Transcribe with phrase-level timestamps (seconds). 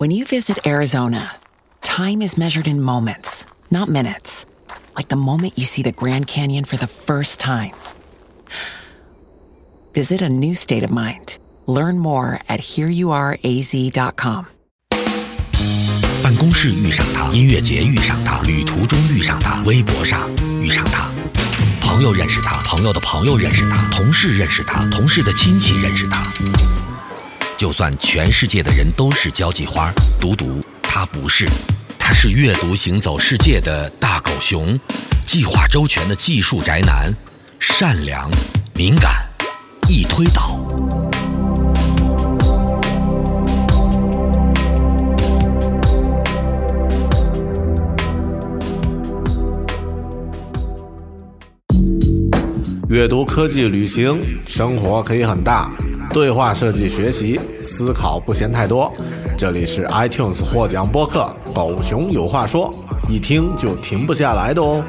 [0.00, 1.36] When you visit Arizona,
[1.80, 4.44] time is measured in moments, not minutes.
[4.94, 7.72] Like the moment you see the Grand Canyon for the first time.
[9.94, 11.38] Visit a new state of mind.
[11.66, 14.46] Learn more at hereyouareaz.com.
[16.22, 20.28] 办公室遇上他，音乐节遇上他，旅途中遇上他，微博上
[20.60, 21.10] 遇上他，
[21.80, 26.26] 朋友认识他，朋友的朋友认识他，同事认识他，同事的亲戚认识他。
[27.61, 31.47] 就算全世界的人都是交际花，独独他不是，
[31.99, 34.79] 他是阅读行走世界的大狗熊，
[35.27, 37.13] 计划周全的技术宅男，
[37.59, 38.27] 善良、
[38.73, 39.29] 敏感、
[39.87, 40.57] 易推倒。
[52.89, 55.71] 阅读、科技、旅行，生活可以很大。
[56.13, 58.91] 对话设计、学习、思考不嫌太多。
[59.37, 62.73] 这里是 iTunes 获奖播客《狗熊有话说》，
[63.09, 64.83] 一听就停不下来的哦。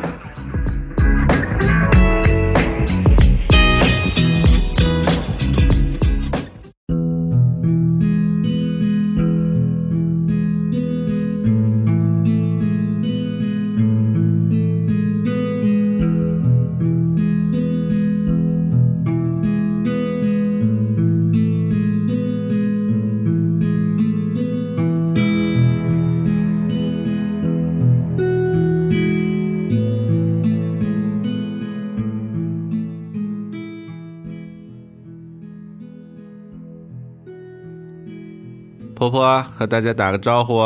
[39.03, 40.61] 婆婆和大家打个招呼。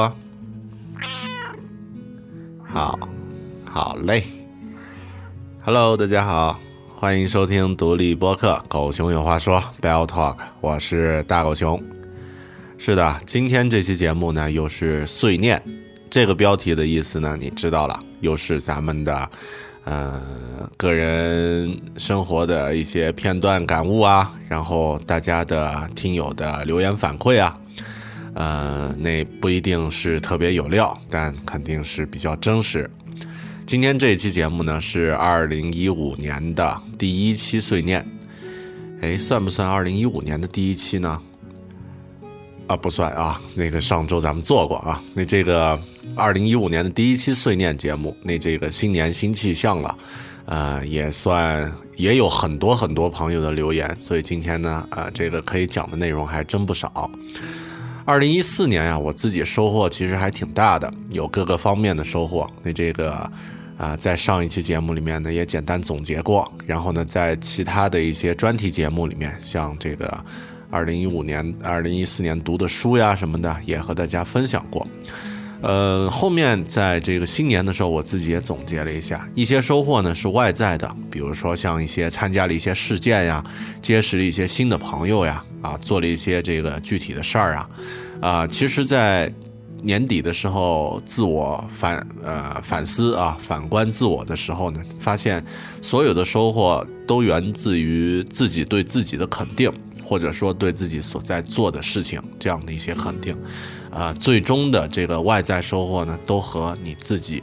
[2.68, 2.98] 好，
[3.64, 4.24] 好嘞。
[5.64, 6.60] Hello，大家好，
[6.94, 11.82] 欢迎收听独立播客《狗熊有话说》Bell Talk，我是大狗熊。
[12.76, 15.62] 是的，今天这期节目呢，又是碎念。
[16.10, 19.30] 这个标题的意思呢，你知道了，又是咱们的，
[19.84, 20.20] 呃，
[20.76, 27.58] 个人生活的一些片段感悟啊，然后大家的听友的留言反馈啊。
[28.36, 32.88] 呃，那不一定是特别有料，但肯定是比较真实。
[33.64, 38.06] 今天这一期节目呢，是二零一五年的第一期碎念。
[39.00, 41.18] 哎，算不算二零一五年的第一期呢？
[42.66, 43.40] 啊，不算啊。
[43.54, 45.02] 那个上周咱们做过啊。
[45.14, 45.80] 那这个
[46.14, 49.98] 二零一五年的第一期碎念节目，那这个新年新气象了，
[50.44, 57.10] 呃，也算也有很多很多朋友的留言，所以今天呢，呃，这个可以讲的内容还真不少。
[58.06, 62.48] 二零一四年呀，我自己收获其实还挺大的，有各个方面的收获。
[62.62, 63.28] 那这个
[63.76, 66.48] 啊，在上一期节目里面呢，也简单总结过。
[66.64, 70.24] 然后呢，在其他的一些专题节目里面，像这个
[70.70, 74.86] 二零一五年、二零一四年读的书呀什么的，也和大家分享过。
[75.66, 83.44] 呃，后面在这个新年的时候，我自己也总结了一下，一些收获呢是外在的，比如说像一些参加了一些事件呀，
[83.82, 87.68] 结识了一些新的朋友呀，啊，做了一些这个具体的事儿啊，
[88.20, 89.32] 啊，其实，在
[89.82, 95.44] 年底的时候，自我反呃反思啊，反观自我的时候呢，发现
[95.82, 99.68] 所有的收获都源自于自己对自己的肯定，
[100.04, 103.36] 或者说对自己所在做的事情这样的一些肯定。
[103.96, 107.42] 啊，最终的这个外在收获呢，都和你自己，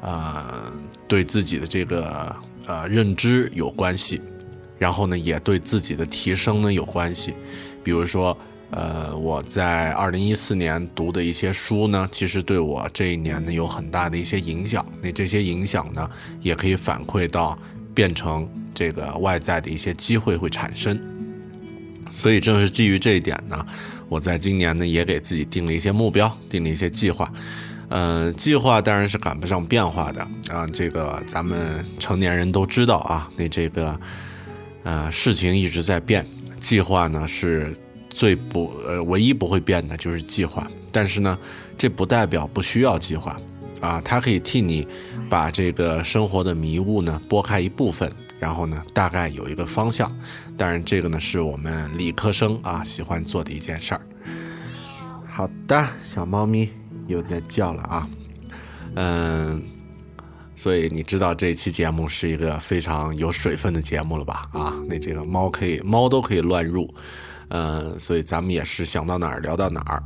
[0.00, 0.72] 呃，
[1.06, 2.34] 对自己的这个
[2.64, 4.18] 呃认知有关系，
[4.78, 7.34] 然后呢，也对自己的提升呢有关系。
[7.84, 8.34] 比如说，
[8.70, 14.82] 呃，我在二零一四年读的一些书呢，其实对我这一年呢有很大的一些影响。
[15.02, 16.10] 那这些影响呢，
[16.40, 17.58] 也可以反馈到
[17.94, 20.98] 变成这个外在的一些机会会产生。
[22.10, 23.64] 所以正是基于这一点呢。
[24.08, 27.32] 我在今年呢，也给自己定了一些目标，定了一些计划。
[27.88, 30.66] 嗯，计划当然是赶不上变化的啊。
[30.66, 33.30] 这个咱们成年人都知道啊。
[33.36, 34.00] 那这个，
[34.82, 36.26] 呃，事情一直在变，
[36.58, 37.72] 计划呢是
[38.08, 40.66] 最不呃唯一不会变的，就是计划。
[40.90, 41.38] 但是呢，
[41.78, 43.36] 这不代表不需要计划
[43.80, 44.00] 啊。
[44.04, 44.86] 它可以替你
[45.28, 50.10] 把这个生活的迷雾呢拨开一部分，然后呢，大概有一个方向。
[50.56, 54.00] 当然，这个呢是我们理科生啊喜欢做的一件事儿。
[55.30, 56.70] 好的，小猫咪
[57.06, 58.08] 又在叫了啊，
[58.94, 59.62] 嗯，
[60.56, 64.48] 所以你知道这期节目是一个非常有水分的节目了吧？
[64.52, 66.92] 啊，那这个猫可以，猫都可以乱入，
[67.48, 70.02] 嗯，所以咱们也是想到哪儿聊到哪儿。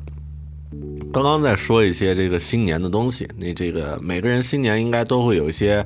[1.12, 5.84] 刚刚在说一些这个新年的东西，那这个每个人新年应该都会有一些。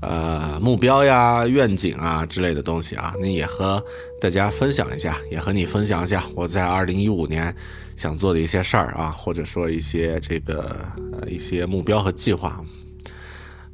[0.00, 3.82] 呃，目标呀、愿景啊之类的东西啊，那也和
[4.20, 7.54] 大家分享一下，也和你分享一下我在二零一五年
[7.96, 10.76] 想做的一些事儿啊，或者说一些这个
[11.12, 12.64] 呃一些目标和计划。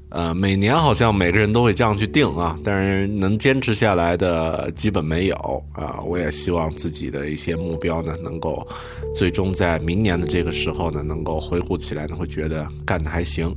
[0.08, 6.00] 呃，每年好像每个人都会这样去定啊，但是能坚持下来的基本没有啊。
[6.06, 8.66] 我也希望自己的一些目标呢，能够
[9.14, 13.54] 最终在明年的这个时候呢，能够回顾起来呢，会觉得干的还行。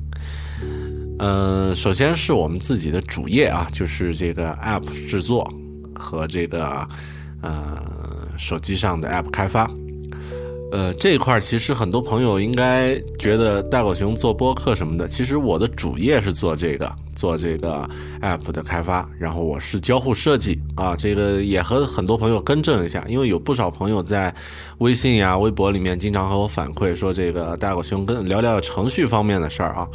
[1.20, 5.52] 嗯，首先是我们自己的主业啊，就是这个 App 制作
[5.96, 6.88] 和这个
[7.42, 7.82] 呃
[8.38, 9.70] 手机上的 App 开发。
[10.70, 17.90] 呃，这一块其实很多朋友应该觉得大狗熊做播客什么的，其实我的主业是做这个，做这个
[18.22, 24.34] app 的开发，然后我是交互设计啊，这个也和很多朋友更正一下，因为有不少朋友在
[24.80, 29.88] 微信呀、微博里面经常和我反馈说，这个大狗熊跟聊聊程序方面的事儿啊，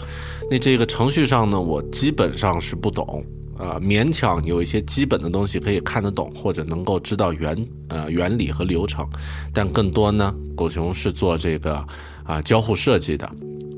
[0.50, 3.22] 那这个程序上呢，我基本上是不懂。
[3.62, 7.56] 呃，勉强有一些基本的东西可以看得懂，或者能够知道原
[7.86, 9.08] 呃原理和流程，
[9.54, 11.76] 但更多呢，狗熊是做这个
[12.24, 13.30] 啊交互设计的，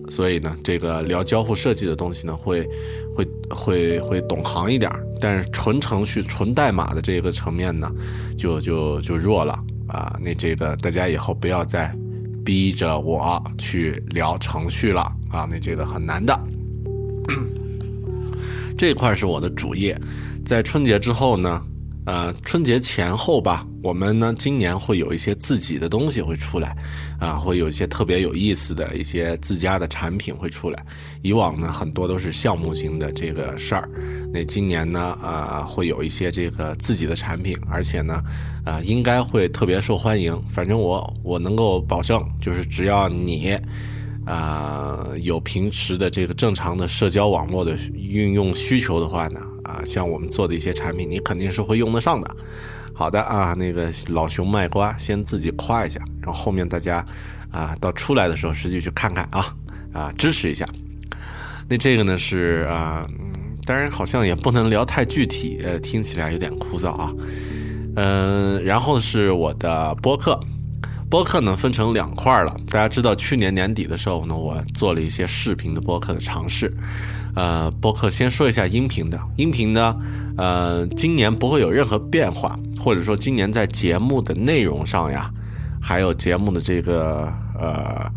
[0.09, 2.67] 所以呢，这个聊交互设计的东西呢，会
[3.15, 4.91] 会会会懂行一点，
[5.21, 7.93] 但是纯程序、纯代码的这个层面呢，
[8.39, 9.53] 就就就弱了
[9.87, 10.19] 啊。
[10.25, 11.95] 那这个大家以后不要再
[12.43, 16.35] 逼着我去聊程序了啊，那这个很难的。
[18.77, 19.99] 这块是我的主业，
[20.45, 21.63] 在春节之后呢，
[22.07, 26.77] 呃，春节前后吧，我们呢今年会有一些自己的东西会出来，
[27.19, 30.85] 啊，会有一些特别有意思的一些自家的产品会出来。
[31.23, 33.89] 以往呢很多都是项目型的这个事儿，
[34.33, 38.23] 那今年呢，呃，会有一些这个自己的产品，而且呢，
[38.65, 40.37] 啊，应该会特别受欢迎。
[40.53, 43.57] 反正我我能够保证，就是只要你。
[44.27, 52.37] 啊，有平时的这个正常的社交网络的运用需求的话呢，啊，像我们做的一些产品，你肯定是会用得上的。
[52.95, 57.05] 好的啊，那个老熊卖瓜，先自己夸一下，然后后面大家
[57.51, 59.55] 啊，到出来的时候实际去看看啊，
[59.93, 60.65] 啊，支持一下。
[61.69, 63.07] 那这个呢是啊，
[63.65, 67.13] 当然好像也不能聊太具体，呃，听起来有点枯燥啊。
[67.97, 70.39] 嗯，然后是我的播客。
[71.15, 76.69] 播客呢分成两块了，大家知道去年年底的时候呢，我做了一些视频的播客的尝试。
[77.37, 79.97] 呃，播客先说一下音频的，音频呢，
[80.37, 85.31] 呃，今年不会有任何变化，或者说今年在节目的内容上呀，
[85.81, 88.11] 还有节目的这个呃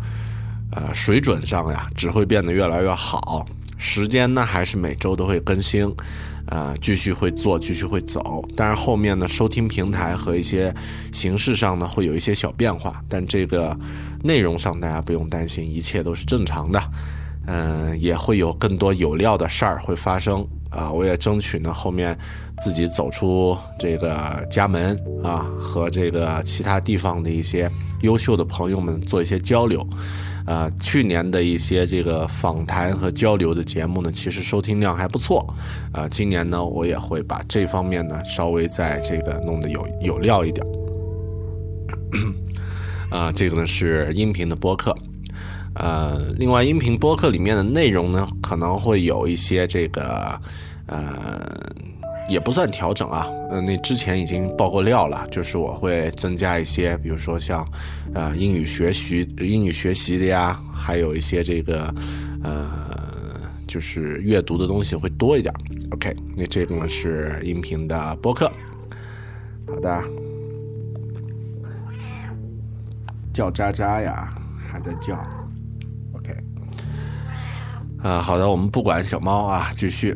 [0.72, 3.46] 呃水准上呀，只会变得越来越好。
[3.76, 5.88] 时间呢，还是每周都会更新。
[6.48, 10.74] 啊，继续会做，继续会走，但是后面呢，收听平台和一些
[11.12, 13.78] 形式上呢，会有一些小变化，但这个
[14.22, 16.82] 内容上大家不用担心，一切都是正常的。
[17.46, 22.18] 嗯，也会有更多有料的事儿会发生啊，我也争取呢，后面
[22.58, 27.70] 自己走出这个家门啊，和这个其他地方的一些
[28.02, 29.86] 优秀的朋友们做一些交流。
[30.48, 35.54] 啊，去年的一些这个访谈和交流的节目呢，其实收听量还不错。
[35.92, 40.66] 啊，今年呢，我也会把这方面呢稍微在这个弄得有有料一点。
[43.10, 44.96] 啊，这个呢是音频的播客。
[45.74, 50.40] 呃，另外音频播客里面的内容呢，可能会有一些这个
[50.86, 51.46] 呃。
[52.28, 57.66] 也不算调整啊，呃，那之前已经爆过料了，就是我会增加一些，比如说像，
[58.12, 61.94] 呃，英语学习、英语学习的呀，还有一些这个，
[62.42, 65.52] 呃，就是阅读的东西会多一点。
[65.92, 68.52] OK，那这个呢是音频的播客。
[69.66, 70.04] 好的，
[73.32, 74.34] 叫渣渣呀，
[74.70, 75.14] 还在叫。
[76.12, 76.36] OK，
[78.02, 80.14] 啊，好的，我们不管小猫啊，继续。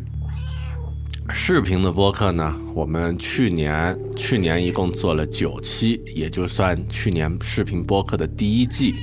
[1.35, 8.95] 视频的播客呢，我们去年去年一共做了九期，也就算去年视频播客的第一季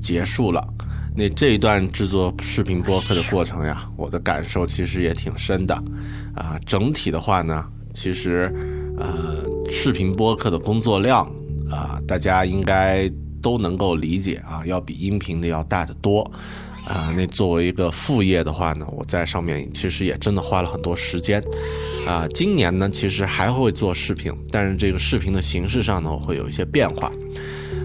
[0.00, 0.66] 结束了。
[1.14, 5.74] 那这一段制作视频播客的过程呀，我的感受其实也挺深的。
[6.34, 8.52] 啊，整体的话呢，其实
[8.98, 11.24] 呃，视频播客的工作量
[11.70, 13.08] 啊，大家应该
[13.40, 16.28] 都能够理解啊，要比音频的要大得多。
[16.86, 21.42] 啊，那作为一个副业的话呢，我在上面其实也真的花了很多时间。
[22.06, 27.10] 啊，今年呢，其实还会做视频，但是这个视频的形式上呢，会有一些变化。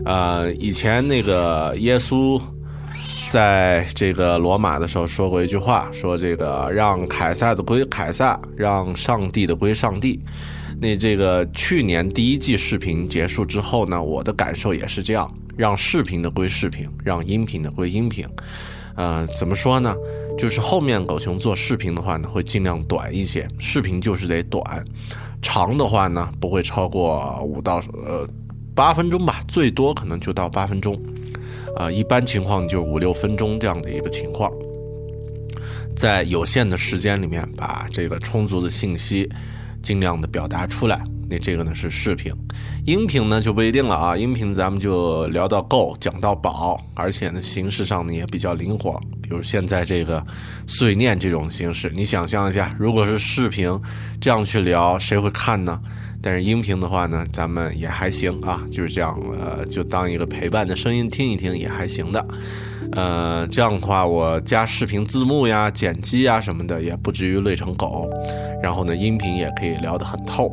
[0.06, 2.42] 呃，以前那个耶稣
[3.30, 10.20] 在这个罗马的时候说过一句话，说这个让凯撒的归凯撒，让上帝的归上帝。
[10.82, 18.26] 那这个去年第一季视频结束之后呢，我的感受也是这样，让视频的归视频，让音频的归音频。
[19.00, 19.96] 呃，怎么说呢？
[20.38, 24.62] 就是后面狗熊做视频的话呢，会尽量短一些，视频就是得短，
[25.42, 28.28] 长的话呢不会超过五到呃
[28.76, 31.02] 八分钟吧，最多可能就到八分钟，
[31.78, 34.52] 啊，一般情况就五六分钟这样的一个情况，
[35.96, 39.30] 在有限的时间里面把这个充足的信息
[39.82, 41.02] 尽量的表达出来。
[41.30, 42.34] 那这个呢是视频，
[42.86, 44.18] 音频呢就不一定了啊。
[44.18, 49.00] 音频咱们就聊到够，讲到饱，而且呢形式上呢也比较灵活。
[49.22, 50.26] 比如现在这个
[50.66, 53.80] 碎念这种形式，你想象一下，如果是视频
[54.20, 55.80] 这样去聊，谁会看呢？
[56.22, 62.28] 但是音频的话呢，咱们也还行啊，就是这样，呃，就当一个陪伴的声音听一听也还行的。
[62.92, 68.10] 呃，这样的话，我加视频字幕呀、剪辑呀什么的，也不至于累成狗。
[68.62, 70.52] 然后呢，音频也可以聊得很透。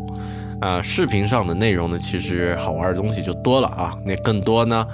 [0.61, 3.95] 啊，视频上的内容呢，其实好玩的东西就多了啊。
[4.07, 4.87] 那更多呢，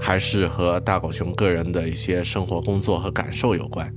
[0.00, 3.92] 还是和大狗熊个人的一些生活、工作和感受有关。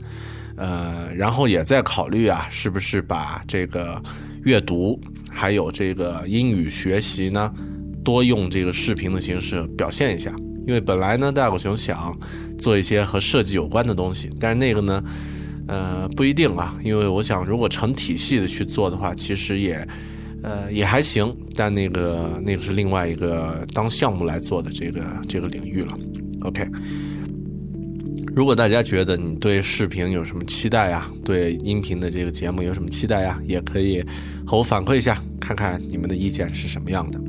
[0.57, 4.01] 呃，然后也在考虑啊，是不是把这个
[4.43, 4.99] 阅读
[5.29, 7.53] 还有这个英语学习呢，
[8.03, 10.33] 多用这个视频的形式表现一下。
[10.65, 12.17] 因为本来呢，大狗熊想
[12.57, 15.03] 做一些和设计有关的东西，但是那个呢，
[15.67, 16.75] 呃，不一定啊。
[16.83, 19.87] 因为我想，如果成体系的去做的话，其实也。
[20.43, 25.93] 呃，也还行，但那个那个是另外一个当项目来做的这个这个领域了。
[26.41, 26.67] OK，
[28.35, 34.03] 如果大家觉得你对视频有什么期待啊，对音频的这个节目有什么期待呀，也可以
[34.43, 37.21] 和我反馈一下，看看你们的意见是什么样的。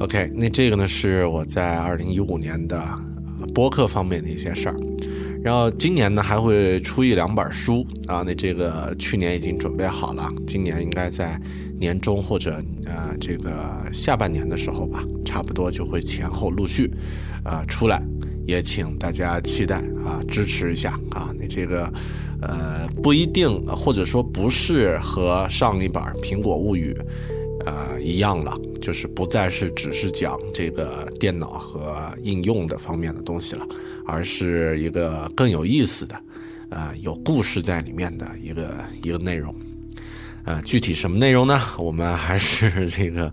[0.00, 2.84] OK，那这个呢是我在二零一五年的
[3.54, 4.76] 播客方面的一些事儿，
[5.42, 11.40] 然后今年呢还会出一两本书啊，那这个去年已经准备好了，今年应该在。
[11.78, 13.52] 年终或者呃这个
[13.92, 16.90] 下半年的时候吧，差不多就会前后陆续，
[17.44, 18.02] 呃出来，
[18.46, 21.34] 也请大家期待啊，支持一下啊。
[21.38, 21.92] 你这个
[22.40, 26.96] 呃不一定，或者说不是和上一版《苹果物语》
[27.66, 33.66] 呃一样了，就是不再是只是讲这个电脑和应用的方面的东西了，
[34.06, 36.16] 而是一个更有意思的，
[36.70, 39.54] 呃有故事在里面的一个一个内容。
[40.46, 41.60] 啊，具体什么内容呢？
[41.76, 43.32] 我们还是 这个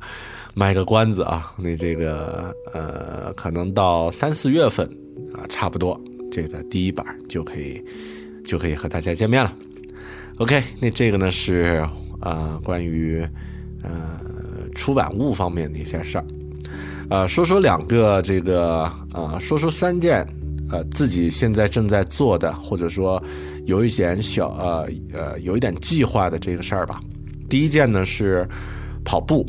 [0.55, 1.53] 卖个关子啊。
[1.57, 4.83] 那这个呃，可能到三四月份
[5.31, 5.99] 啊，差不多
[6.31, 7.79] 这个第一版就可以
[8.43, 9.53] 就可以和大家见面了。
[10.39, 11.87] OK，那这个呢是
[12.19, 13.21] 呃关于
[13.83, 14.19] 呃
[14.73, 16.25] 出版物方面的一些事儿。
[17.11, 20.27] 呃，说说两个这个呃，说说三件
[20.71, 23.23] 呃自己现在正在做的，或者说。
[23.65, 26.99] 有一点小呃呃，有一点计划的这个事儿吧。
[27.49, 28.47] 第一件呢是
[29.05, 29.45] 跑步，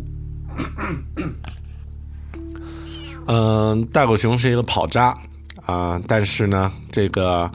[3.26, 5.16] 嗯，大狗熊是一个跑渣
[5.64, 7.50] 啊，但是呢，这个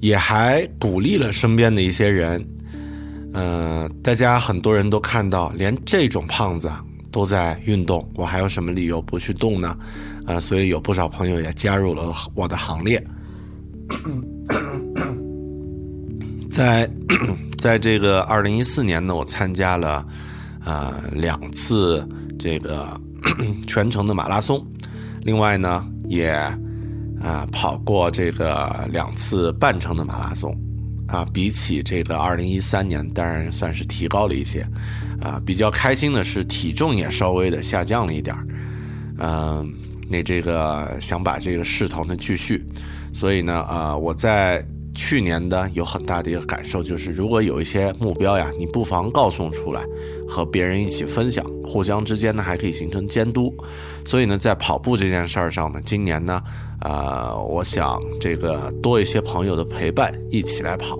[0.00, 2.44] 也还鼓励了身边的一些人。
[3.32, 6.68] 嗯，大家很多人都看到，连这种胖子
[7.12, 9.76] 都在运动，我还有什么理由不去动呢？
[10.26, 13.04] 啊，所以有不少朋友也加入了我的行列。
[16.50, 16.90] 在，
[17.56, 20.04] 在这个二零一四年呢，我参加了，
[20.64, 22.06] 呃，两次
[22.38, 23.00] 这个
[23.66, 24.66] 全程的马拉松，
[25.22, 26.30] 另外呢，也
[27.22, 30.52] 啊跑过这个两次半程的马拉松，
[31.06, 34.66] 啊，比起这个二零一三年，当然算是提高了一些，
[35.20, 38.46] 啊，比较开心的是体重也稍微的下降了一点儿，
[39.18, 39.72] 嗯，
[40.08, 42.66] 那这个想把这个势头呢继续，
[43.12, 44.66] 所以呢，啊，我在。
[44.94, 49.84] 去年的有很大的一个感受，就是如果有一些目标呀，你不妨告诉出来，
[50.28, 53.54] 和别人一起分享，互相之间呢还可以形成监督。
[54.04, 56.42] 所以呢，在跑步这件事儿上呢，今年呢，
[56.80, 60.98] 呃，我想这个多一些朋友的陪伴，一起来跑。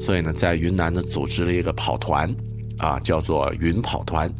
[0.00, 2.32] 所以呢，在云南呢组织了一个跑团，
[2.78, 4.32] 啊，叫做云跑团。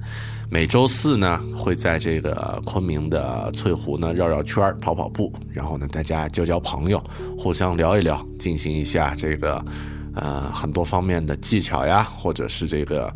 [0.52, 7.00] 每周四呢，会在这个昆明的翠湖呢绕绕圈跑跑步，然后呢，大家交交朋友，
[7.38, 9.64] 互相聊一聊，进行一下这个，
[10.12, 13.14] 呃，很多方面的技巧呀，或者是这个，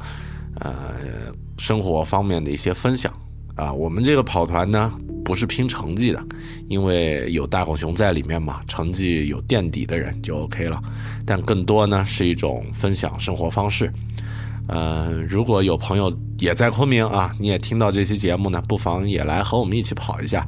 [0.60, 0.94] 呃，
[1.58, 3.12] 生活方面的一些分享
[3.56, 3.72] 啊。
[3.72, 4.92] 我们这个跑团呢，
[5.24, 6.24] 不是拼成绩的，
[6.68, 10.80] 因为有大狗熊在里面嘛，成绩有垫底的人就 OK 了。
[11.26, 13.92] 但更多呢，是一种分享生活方式。
[14.66, 20.44] 呃，如果有朋友也在昆明啊，你也听到这期节目呢，不妨也来和我们一起跑一下。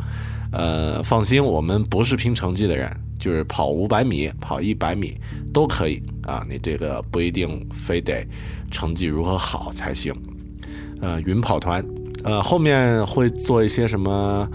[0.52, 5.14] 呃，放心，我们不是拼成绩的人，就是跑五百米、跑一百米
[5.52, 6.46] 都可以啊。
[6.48, 8.26] 你这个不一定非得
[8.70, 10.14] 成绩如何好才行。
[11.02, 11.84] 呃，云跑团，
[12.24, 14.48] 呃，后面会做一些什么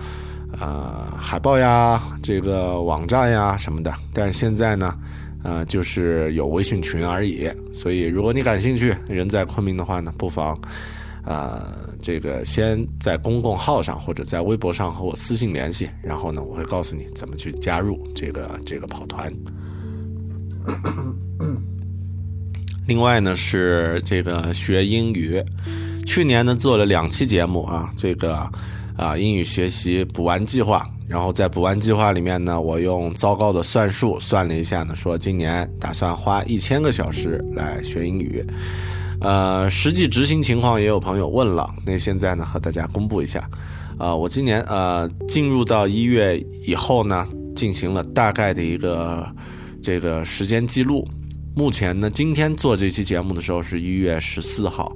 [0.60, 4.98] 呃海报呀、这个网站呀什么的，但是现在呢，
[5.44, 7.50] 呃，就是有微信群而已。
[7.72, 10.60] 所以，如果你感兴趣，人在昆明的话呢，不妨。
[11.24, 19.32] 呃，这个先在公共号上或者在微博上和我私信联系，然后呢，我会告诉你怎么去加入这个这个跑团。
[22.88, 25.40] 另外呢是这个学英语，
[26.08, 28.50] 去年呢做了两期节目啊，这个
[28.98, 38.42] 啊英语学习补完计划，然后在补完计划里面呢，我用糟糕的算术算了一下呢，说今年打算花一千个小时来学英语。
[39.20, 43.46] 呃，实际执行情况也有朋友问了，那现在呢和大家公布一下，
[44.00, 49.28] 啊，我今年呃进入到一月以后呢，进行了大概的一个
[49.84, 51.06] 这个时间记录，
[51.54, 54.96] 目前呢今天做这期节目的时候是一月十四号，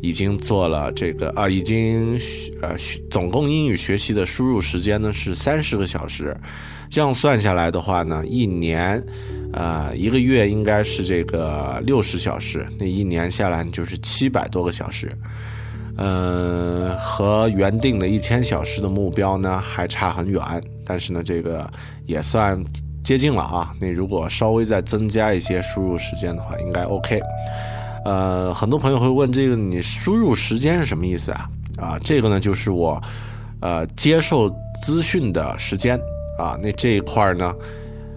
[0.00, 2.18] 已经做了这个啊，已经
[2.62, 2.76] 呃
[3.10, 6.36] 总共英语学习的输入时间呢是三十个小时，
[6.88, 9.02] 这样算下来的话呢，一年。
[9.52, 15.10] 呃，一个月应该是这个六十小时，那一年下来就是七百多个小时，
[15.96, 20.40] 呃，和原定的一千小时的目标呢还差很远，
[20.86, 21.68] 但是呢，这个
[22.06, 22.62] 也算
[23.02, 23.74] 接近了啊。
[23.80, 27.20] 那如果稍微再增加一些输入时间的话，应该 OK。
[28.04, 31.50] 呃，很多朋友会问这个，你输入时间是什么意思啊？
[31.76, 33.02] 啊，这个呢就是我
[33.60, 34.48] 呃接受
[34.82, 35.98] 资讯的时间
[36.38, 37.54] 啊，那这一块呢。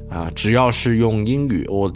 [0.09, 1.91] 啊，只要是用英语，我，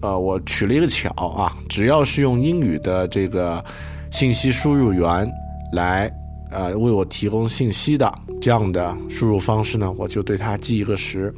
[0.00, 3.62] 呃，我取了一个巧啊，只要是用英语的这个
[4.10, 5.30] 信息输入源
[5.74, 6.10] 来，
[6.50, 11.34] 呃，为我提供信息的这样的输入方式呢，我就对它记一个时。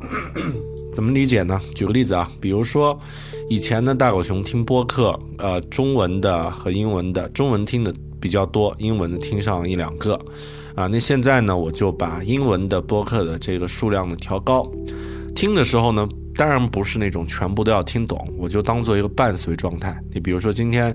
[0.92, 1.58] 怎么理解呢？
[1.74, 3.00] 举个例子啊，比如说
[3.48, 10.18] 以前呢，大狗熊听播客，呃，中文的和英文的，中文听的比较多，英文的听上一两个。
[10.74, 14.68] 啊，那现在呢，我就把英文的播客的这个数量呢调高，
[15.34, 19.96] 听的时候呢，当然不是那种全部都要听懂，我就当做一个伴随状态。
[20.12, 20.94] 你比如说今天，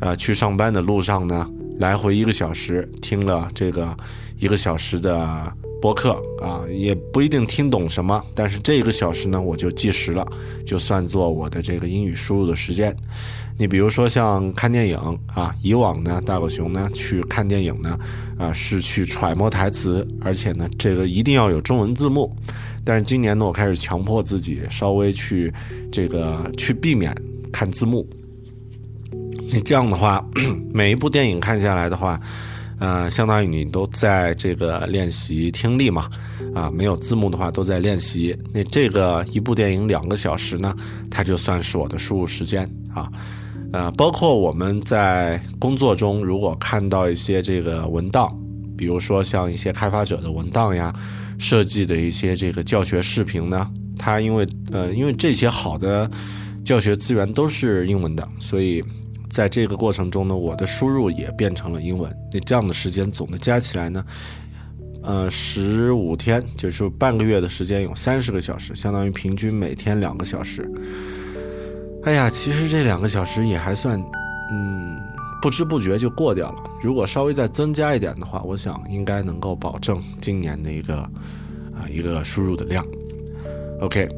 [0.00, 1.46] 呃，去上班的路上呢，
[1.78, 3.94] 来回一个小时，听了这个
[4.38, 10.26] 一个小时的播客啊，也不一定听懂什么，但是这个小时呢，我就计时了，
[10.66, 12.94] 就算作我的这个英语输入的时间。
[13.56, 14.96] 你比如说像看电影
[15.34, 17.98] 啊，以往呢，大狗熊呢去看电影呢，
[18.38, 22.34] 啊是去揣摩台词，而且呢这个一定要有中文字幕。
[22.84, 25.52] 但是今年呢，我开始强迫自己稍微去
[25.92, 27.14] 这个去避免
[27.52, 28.08] 看字幕。
[29.52, 30.24] 你这样的话，
[30.72, 32.18] 每一部电影看下来的话，
[32.80, 36.08] 呃，相当于你都在这个练习听力嘛，
[36.54, 38.34] 啊，没有字幕的话都在练习。
[38.52, 40.74] 那这个一部电影两个小时呢，
[41.10, 43.08] 它就算是我的输入时间啊。
[43.72, 48.34] 呃，包括我们在工作中，如果看到一些这个文档，
[48.76, 50.90] 比如说像一些开发者的文档呀，
[51.38, 56.10] 设计的一些这个教学视频呢，它因为呃，因为这些好的
[56.64, 58.82] 教学资源都是英文的，所以
[59.30, 62.14] 在这个过程中呢，我的输入也变成了英文。
[62.32, 64.04] 那这样的时间总的加起来呢，
[65.02, 70.68] 呃，十五天就是半个月的时间，有三十个小时，相当于平均每天两个小时。
[72.02, 74.02] 哎呀，其实这两个小时也还算，
[74.50, 75.00] 嗯，
[75.40, 76.62] 不知不觉就过掉了。
[76.82, 82.84] 如果稍微再增加一点的话，我想应该能够保证今年的一个啊一个输入的量。
[83.80, 84.08] OK。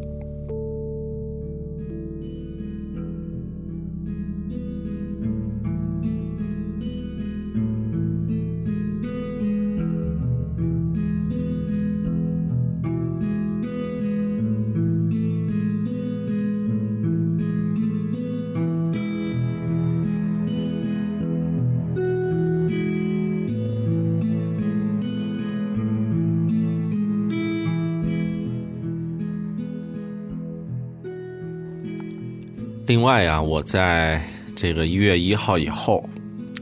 [33.02, 34.22] 另外呀，我在
[34.54, 36.08] 这个一月一号以后，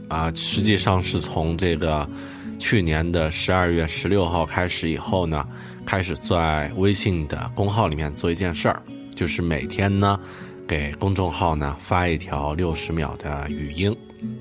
[0.07, 2.09] 啊，实际上是从这个
[2.57, 5.47] 去年的十二月十六号开始以后呢，
[5.85, 8.81] 开始在微信的公号里面做一件事儿，
[9.13, 10.19] 就是每天呢
[10.67, 13.95] 给公众号呢发一条六十秒的语音。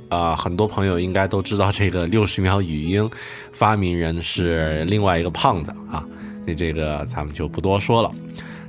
[0.08, 3.06] 啊，很多朋友应该都知道这个六十秒语音
[3.52, 6.02] 发明人是另外一个胖子啊，
[6.46, 8.10] 那这个咱们就不多说了。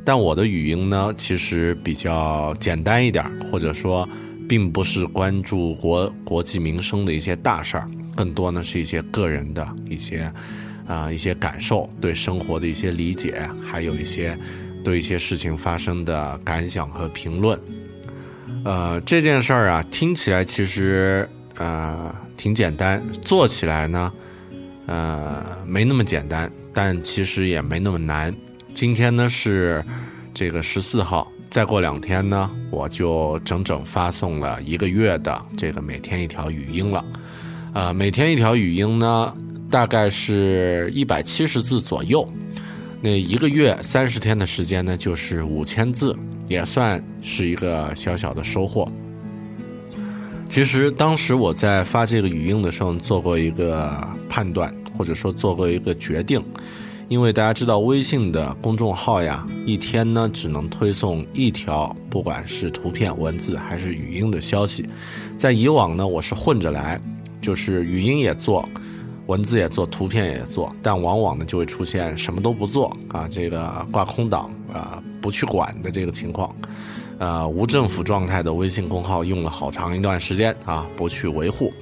[0.04, 4.08] 但我的语音呢，其实比较简单一点，或者说，
[4.50, 10.32] 并不是关注国国际民生的一些大事儿，更多呢是一些个人的一些，
[10.88, 14.38] 啊一些感受，对生活的一些理解，还有一些
[14.84, 17.60] 对一些事情发生的感想和评论。
[18.66, 24.12] 呃，这件事儿啊，听起来其实呃挺简单，做起来呢，
[24.88, 28.34] 呃没那么简单，但其实也没那么难。
[28.74, 29.84] 今天呢是
[30.34, 37.06] 这个十四号，再过两天呢，我就整整发送了一个月的这个每天一条语音了。
[37.74, 39.36] 呃，每天一条语音呢，
[39.70, 42.28] 大概是一百七十字左右。
[43.02, 46.16] 那一个月三十天的时间呢，就是五千字。
[46.48, 48.92] 也算是一个小小的收获。
[50.50, 56.44] 其实当时我在发这个语音的时候，做过一个判断，或者说做过一个决定。
[57.12, 64.88] 因为大家知道，微信的公众号呀，一天呢只能推送一条，不管是图片、文字还是语音的消息。
[65.38, 66.98] 在以往呢，我是混着来，
[67.42, 68.66] 就是语音也做，
[69.26, 75.04] 文字也做，图片也做，但往往呢就会出现什么都不做啊，这个挂空档啊。
[75.22, 76.56] 不去管的这个情况，
[77.20, 81.74] 呃，无政府状态的微信公号用了好长一段时间啊，不去维护。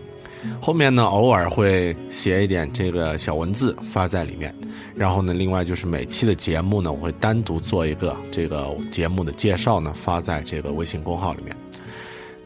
[0.59, 4.53] 后面呢，偶尔会写一点这个小文字发在里面，
[4.95, 11.55] 然后呢，另外就是每期的节目呢，我会单独做一个这个节目的介绍呢，发在这个微信公号里面。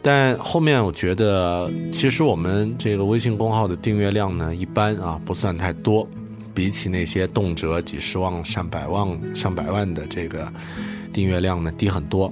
[0.02, 6.08] 但后面我觉得，其实我们这个微信公号的订阅量呢，一般啊，不算太多。
[6.56, 10.54] 比起那些动辄几十万、上百万、上百万的这个
[11.12, 12.32] 订阅量呢，低很多。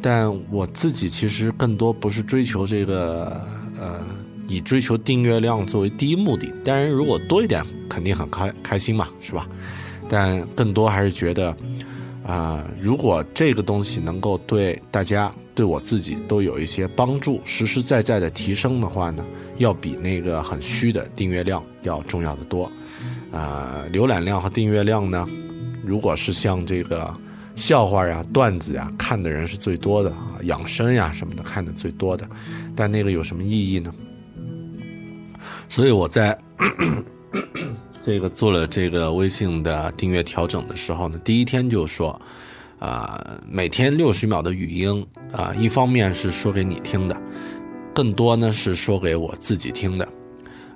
[0.00, 3.44] 但我自己其实更多不是追求这个，
[3.78, 4.00] 呃，
[4.48, 6.52] 以追求订阅量作为第一目的。
[6.64, 9.46] 当然，如果多一点，肯定很开开心嘛，是吧？
[10.08, 11.56] 但更多还是觉得，
[12.26, 19.24] 啊，如果这个东西能够对大家、对我自己都有一些帮助，实实在在的提升的话呢，
[19.58, 22.70] 要比那个很虚的订阅量要重要的多。
[23.30, 25.28] 啊，浏览量和订阅量呢？
[25.84, 27.14] 如果是像这个
[27.54, 32.26] 笑话呀、段子呀，看的人是最多的啊，养生呀什么的看的最多的，
[32.74, 33.92] 但那个有什么意义呢？
[35.68, 36.36] 所以我在
[38.02, 42.20] 这个做了这个微信的订阅调整的时候呢，第一天就说，
[42.78, 47.20] 啊，每天六十秒的语音啊，一方面是说给你听的，
[47.94, 50.08] 更多呢是说给我自己听的，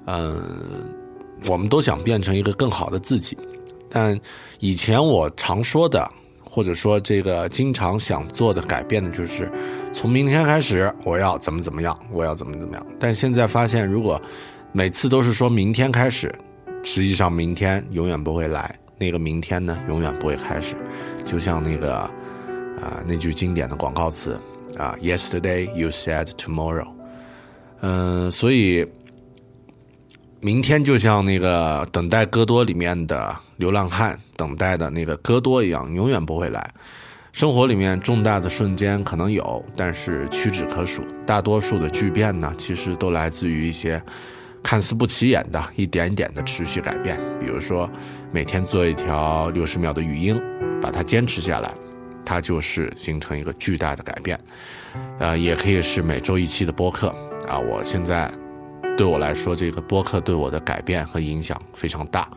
[0.07, 0.40] 嗯。
[1.48, 3.37] 我们都想变成一个更好的自己，
[3.90, 4.16] 但
[4.61, 6.09] 以前我常说的，
[6.44, 9.50] 或者说这个经常想做的改变的，就是
[9.92, 12.87] 从明天开始我要怎么怎么样，我要怎么怎么样。
[12.96, 14.22] 但现在发现，如果
[14.72, 16.35] 每次都是说明天开始，
[16.82, 20.74] 实际上明天永远不会来，那个明天呢，永远不会开始。
[21.24, 24.40] 就像那个啊那句经典的广告词
[24.76, 26.88] 啊，Yesterday you said tomorrow，
[27.80, 28.87] 嗯，所以。
[30.44, 36.68] 明天就像那个等待戈多里面的流浪汉等待的那个戈多一样，永远不会来。
[37.30, 41.04] 生活里面重大的瞬间可能有，但是屈指可数。
[41.24, 44.02] 大多数的巨变呢，其实都来自于一些
[44.62, 47.18] 看似不起眼的一点点的持续改变。
[47.40, 47.90] 比如说，
[48.31, 50.40] 每天做一条六十秒的语音，
[50.81, 51.70] 把它坚持下来，
[52.25, 54.38] 它就是形成一个巨大的改变。
[55.18, 57.09] 呃，也可以是每周一期的播客
[57.48, 58.31] 啊，我现在。
[58.94, 62.29] 对我来说，这个播客对我的改变和影响非常大，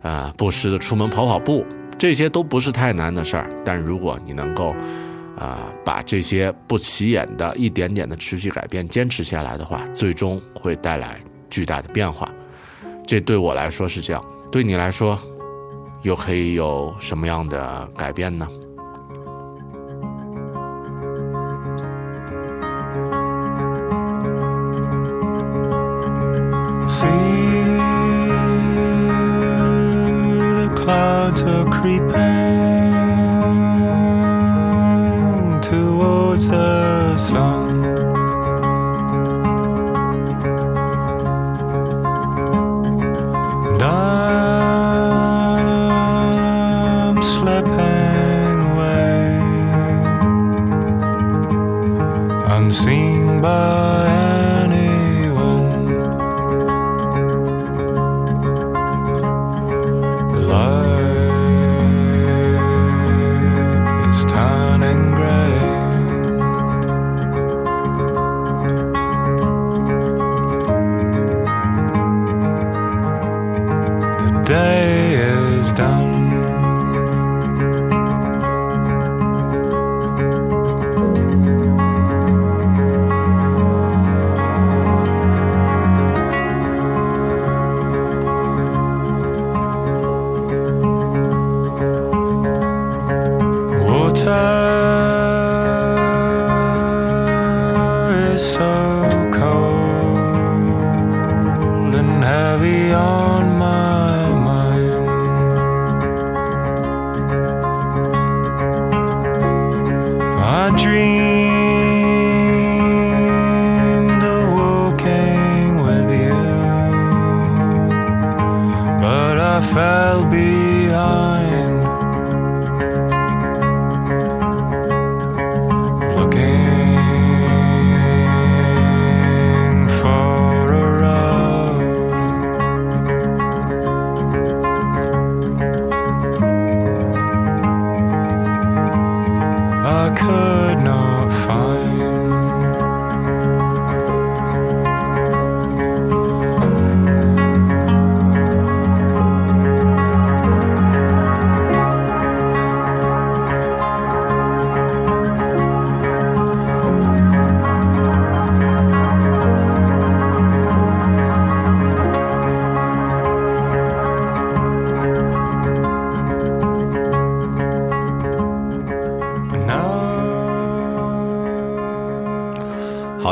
[0.00, 1.66] 呃，不时的出门跑跑步，
[1.98, 3.50] 这些都不是太难的事儿。
[3.62, 4.74] 但如果你能够，
[5.36, 11.20] 啊，把这些不起眼的一点点的持续改变坚持下来的话，最终会带来
[11.52, 12.26] 巨大的变化。
[13.06, 15.18] 这对我来说是这样，对你来说，
[16.00, 18.48] 又可以有什么样的改变呢
[31.82, 32.12] ？Creeping
[35.60, 37.61] towards the sun.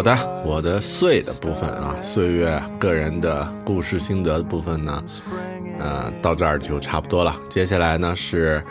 [0.01, 5.05] 好的，我的岁的部分啊，岁月个人的故事心得的部分呢，
[5.79, 7.37] 呃，到这儿就差不多了。
[7.51, 8.65] 接下来呢是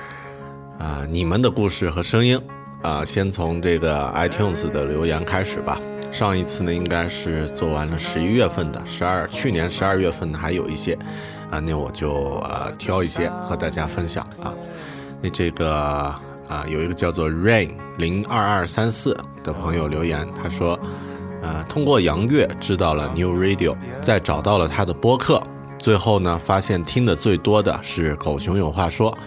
[0.80, 2.42] 啊、你们的故事和声音
[2.82, 5.80] 啊、先从这个 iTunes 的留言开始吧。
[6.12, 10.98] 上一次呢应该是做完了十一月份的，十二去年十二月份的还有一些
[11.52, 14.52] 啊、那我就呃挑一些和大家分享啊。
[15.22, 15.72] 那这个
[16.48, 20.80] 啊、有一个叫做 Rain 零二二三四的朋友留言，他说，
[21.42, 25.42] 呃，通过杨月知道了 New Radio，再找到了他的播客，
[25.78, 29.18] 最后呢发现听的最多的是狗熊有话说，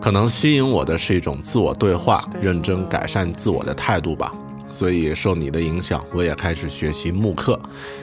[0.00, 4.32] 可能吸引我的是一种自我对话、认真改善自我的态度吧。
[4.72, 7.58] 所以受你的影响，我也开始学习慕课。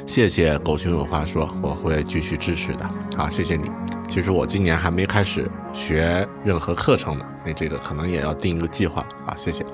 [0.06, 2.86] 谢谢狗熊有话说，我会继续支持的。
[3.16, 3.72] 好，谢谢你。
[4.10, 9.34] 其实我今年还没开始学任何课程呢，那这个可能也要定一个计划啊。
[9.38, 9.66] 谢谢。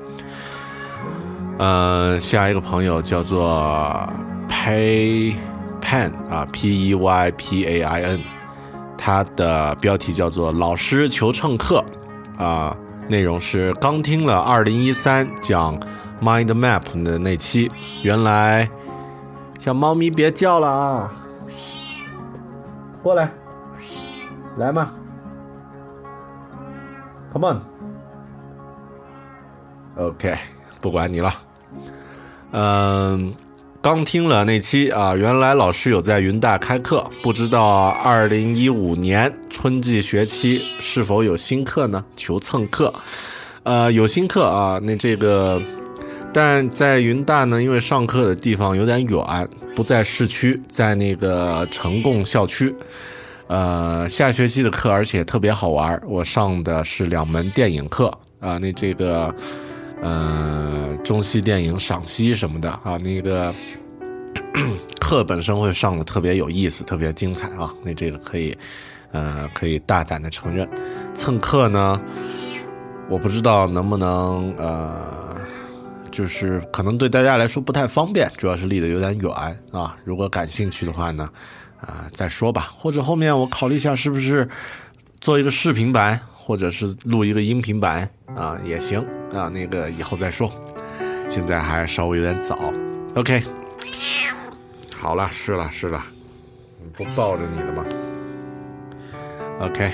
[1.59, 4.11] 呃，下一个朋友叫做
[4.49, 5.35] Pay
[5.79, 8.19] Pan 啊，P E Y P A I N，
[8.97, 11.85] 他的标题叫做“老师求蹭课”，
[12.37, 12.75] 啊，
[13.07, 15.79] 内容是刚听了二零一三讲
[16.21, 18.67] Mind Map 的那期，原来
[19.59, 21.11] 小猫咪别叫了啊，
[23.03, 23.29] 过来，
[24.57, 24.91] 来嘛
[27.31, 27.53] ，Come
[29.95, 30.35] on，OK，、
[30.83, 31.33] 不管你了。
[32.51, 33.33] 嗯，
[33.81, 42.03] 刚听了那期啊，原来老师有在云大开课，不知道二零一五年春季学期是否有新课呢？
[42.17, 42.93] 求蹭课，
[43.63, 45.61] 呃，有新课啊，那这个，
[46.33, 52.75] 但在云大呢，因为上课的地方有点远，不在市区，在那个成贡校区。
[53.47, 56.01] 呃，下学期的课，而且特别好玩。
[56.05, 59.33] 我上的是两门电影课啊，那这个，
[60.03, 63.53] 呃，中西电影赏析什么的啊，那个
[64.99, 67.73] 课本身会上的特别有意思，特别精彩啊。
[67.83, 68.55] 那这个可以，
[69.11, 70.69] 呃，可以大胆的承认，
[71.15, 71.99] 蹭课呢，
[73.09, 75.33] 我不知道能不能呃。
[76.11, 79.31] 就是可能对大家来说不太方便，主要是离得有点远
[79.71, 79.97] 啊。
[80.03, 81.27] 如果感兴趣的话呢，
[81.81, 82.71] 啊、再说吧。
[82.77, 84.47] 或者后面我考虑一下，是不是
[85.19, 88.99] 做一个视频版，或者是录一个音频版啊，也行
[89.33, 89.47] 啊。
[89.47, 90.51] 那个以后再说，
[91.29, 92.73] 现在还稍微有点早。
[93.15, 93.41] OK，
[94.93, 96.03] 好了，是了是了，
[96.97, 97.85] 不抱着你的吗
[99.61, 99.93] ？OK，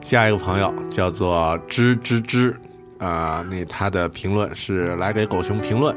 [0.00, 2.54] 下一个朋友叫做吱吱吱。
[2.98, 5.92] 啊、那他的评论是来给狗熊评论，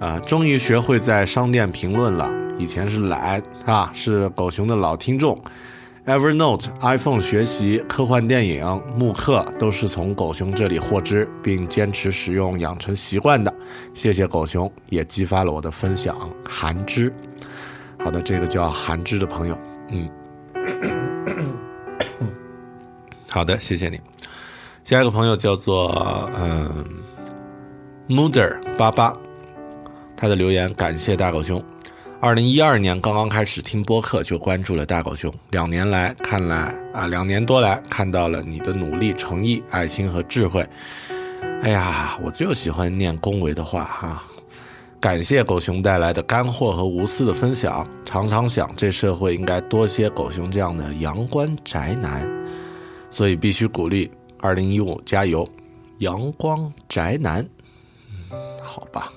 [0.00, 5.40] 啊、终于学会在商店评论了，以前是懒啊，是狗熊的老听众。
[6.06, 13.52] Evernote、iPhone 学习、科幻电影、慕课都是从狗熊这里获知，并坚持使用养成习惯的。
[13.92, 16.16] 谢谢狗熊，也激发了我的分享。
[16.48, 17.12] 韩之，
[17.98, 19.58] 好的，这个叫韩之的朋友，
[19.90, 20.08] 嗯，
[23.28, 24.00] 好的，谢谢你。
[24.84, 26.84] 下一个朋友叫做嗯
[28.08, 29.12] Muder 八八，
[30.16, 31.60] 他的留言感谢大狗熊。
[32.18, 40.66] 二零一二年刚刚开始听播客就关注了大狗熊，两年来看来啊，两年多来看到了你的努力、诚意、爱心和智慧。
[41.62, 44.22] 哎呀，我就喜欢念恭维的话哈、
[44.98, 52.28] 感谢狗熊带来的干货和无私的分享，常常想这社会应该多些狗熊这样的阳关宅男，
[53.10, 54.10] 所以必须鼓励。
[54.38, 55.48] 二零一五加油！
[55.98, 57.46] 阳光宅男，
[58.30, 59.12] 嗯，好吧。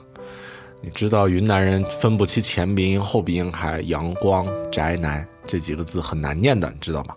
[0.81, 7.15] 你知道云南人分不清前鼻音后鼻音，还阳光宅男这几个字很难念的，你知道吗？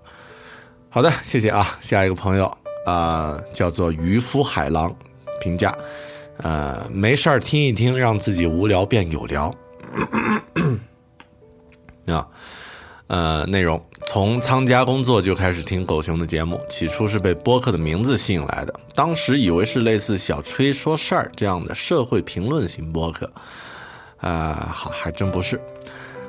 [0.91, 1.79] 好的，谢谢啊。
[1.81, 2.47] 下一个朋友
[2.85, 4.95] 啊、叫做渔夫海狼，
[5.41, 5.73] 评价，
[6.39, 9.55] 呃，没事儿听一听，让自己无聊变有聊。
[12.07, 12.27] 啊，
[13.09, 23.31] 呃，内容从参加工作就开始听狗熊的节目，起初是被播客的名字吸引来的，当时以为是类似小崔说事儿这样的社会评论型播客，
[24.19, 25.61] 啊、好，还真不是。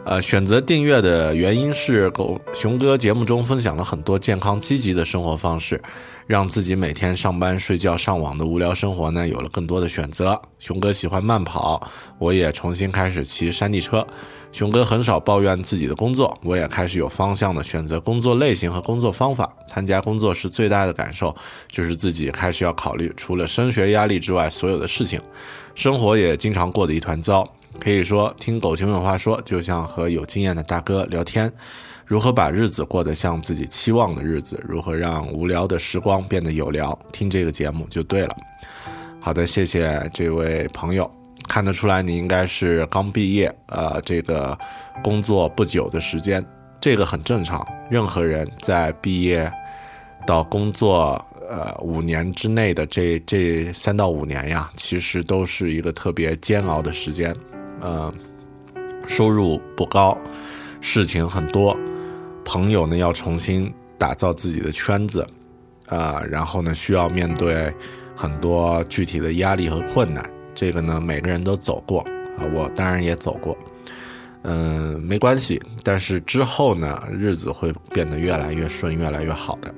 [0.06, 5.82] 呃，选择订阅的原因是狗熊哥节目中分享了很多健康积极的生活方式，
[6.28, 10.40] 让自己每天上班、睡觉、上网的无聊生活呢有了更多的选择。
[10.60, 11.90] 熊哥喜欢慢跑，
[12.20, 14.06] 我也重新开始骑山地车。
[14.52, 19.50] 熊哥很少抱怨自己的工作，我也开始有方向的选择工作类型和工作方法。
[19.66, 21.34] 参加工作时最大的感受
[21.72, 25.20] 就是自己开始要考虑除了升学压力之外所有的事情，
[25.76, 27.50] 生活也经常过得一团糟。
[27.80, 31.52] 可以说，听狗熊有话说，就像和有经验的大哥聊天，
[32.06, 38.38] 如何把日子过得像自己期望的日子，如何让无聊的时光变得有聊，听这个节目就对了。
[39.20, 41.10] 好的，谢谢这位朋友。
[41.50, 44.58] 看得出来，你应该是刚毕业，呃，这个
[45.04, 46.44] 工作不久的时间，
[46.80, 47.68] 这个很正常。
[47.90, 49.52] 任何人在毕业
[50.26, 57.36] 到工作呃五年之内的这这三到五年呀，其实都是一个特别煎熬的时间。
[57.84, 58.14] 呃，
[59.06, 60.18] 收入不高，
[60.80, 61.78] 事情很多，
[62.46, 65.28] 朋友呢要重新打造自己的圈子，
[65.88, 67.72] 啊、然后呢需要面对
[68.16, 70.24] 很多具体的压力和困难。
[70.56, 72.00] 这个呢每个人都走过
[72.38, 73.58] 啊、我当然也走过。
[74.44, 79.74] 嗯，没关系，但是之后呢，日子会变得越来越顺，越来越好的。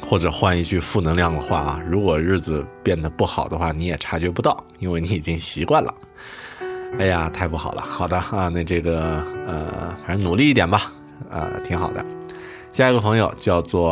[0.00, 5.94] 或者换一句负能量的话啊，如果日子变得不好的话，你也察觉不到，因为你已经习惯了。
[6.98, 7.82] 哎呀，太不好了。
[7.82, 10.92] 好的啊，那这个呃，反正努力一点吧，
[11.30, 12.04] 啊、挺好的。
[12.72, 13.90] 下一个朋友叫做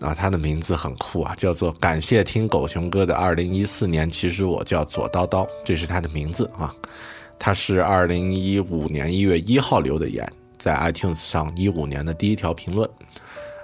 [0.00, 6.74] 啊，他的名字很酷啊，叫做感谢听狗熊哥的二零一四年，其实我叫左叨叨，这是他的名字啊。
[7.38, 12.88] 他是二零一五年一月一号留的言，在 iTunes 上一五年的第一条评论，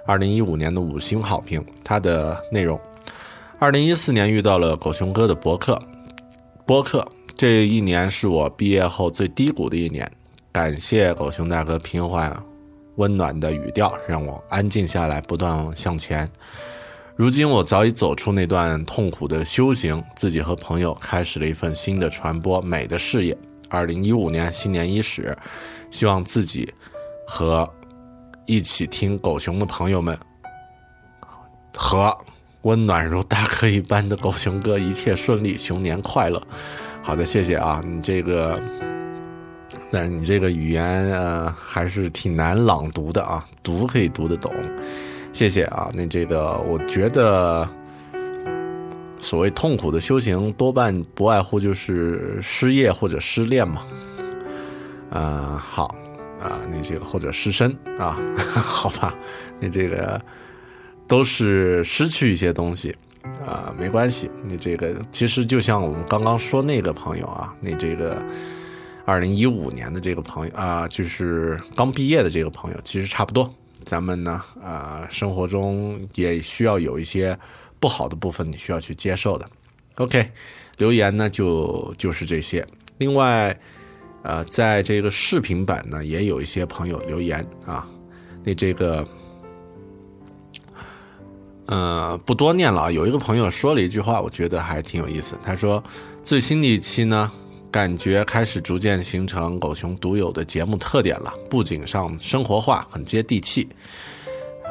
[0.05, 1.63] 二零一五年的五星好评。
[1.83, 2.79] 他的内容：
[3.59, 5.81] 二零一四年遇到了狗熊哥的博客，
[6.65, 7.07] 播客
[7.39, 10.11] 这一年是我毕业后最低谷的一年，
[10.51, 12.37] 感谢狗熊大哥平缓
[12.97, 16.29] 温暖的语调，让我安静下来，不断向前。
[17.15, 23.37] 如今我早已走出那段痛苦的修行，自己和朋友开始了一份新的传播美的事业。
[23.69, 25.33] 二零一五年新年伊始，
[25.89, 26.69] 希望自己
[27.25, 27.65] 和
[28.47, 30.19] 一起听狗熊的朋友们
[31.73, 32.13] 和
[32.63, 36.45] 温暖如大哥一般的狗熊哥一切顺利，熊年快乐。
[37.09, 38.61] 好的，谢谢啊，你这个，
[39.89, 44.53] 那你这个语言呃还是挺难朗读的啊，读可以读得懂，
[45.33, 45.89] 谢谢啊。
[45.95, 47.67] 那这个我觉得，
[49.17, 53.81] 所谓痛苦的修行，多半不外乎就是失业或者失恋嘛。
[55.09, 55.85] 啊、好
[56.39, 59.15] 啊，你这个或者失身啊， 好吧，
[59.59, 60.21] 你这个
[61.07, 62.95] 都是失去一些东西。
[63.45, 68.25] 啊、没关系，你这个其实就像我们刚刚说那个朋友啊，你这个
[69.05, 73.53] 二零一五年的这个朋友啊、就是刚毕业的这个朋友，其实差不多。
[73.85, 77.37] 咱们呢，啊、生活中也需要有一些
[77.79, 79.49] 不好的部分，你需要去接受的。
[79.95, 80.31] OK，
[80.77, 82.65] 留言呢就就是这些。
[82.97, 83.57] 另外，
[84.23, 87.87] 呃，在这个视频版呢，也有一些朋友留言啊，
[88.43, 89.07] 那这个。
[91.69, 92.91] 呃，不多念了。
[92.91, 95.37] 有一个朋友说了一句话，我觉得还挺有意思。
[95.43, 95.83] 他说，
[96.23, 97.31] 最新的一期呢，
[97.69, 103.69] 感觉开始逐渐形成狗熊独有的节目特点了，布景上生活化，很接地气。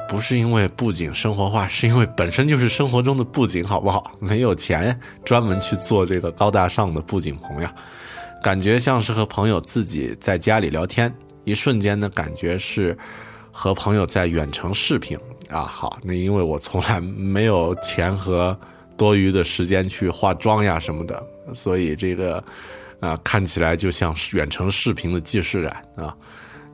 [0.08, 4.10] 不是因为布景生活化，是因为本身就是生活中的布景，好不好？
[4.18, 7.72] 没有钱专门去做这个高大上的布景棚呀，
[8.42, 12.98] 感觉像是和朋友自己在家里聊天，一瞬间呢，感觉是
[13.52, 15.16] 和朋友在远程视频
[15.48, 15.62] 啊。
[15.62, 18.58] 好，那因为我从来没有钱和
[18.96, 21.22] 多余的时间去化妆呀什么的，
[21.54, 22.42] 所以这个
[23.00, 26.16] 啊看起来就像是远程视频的既视感啊。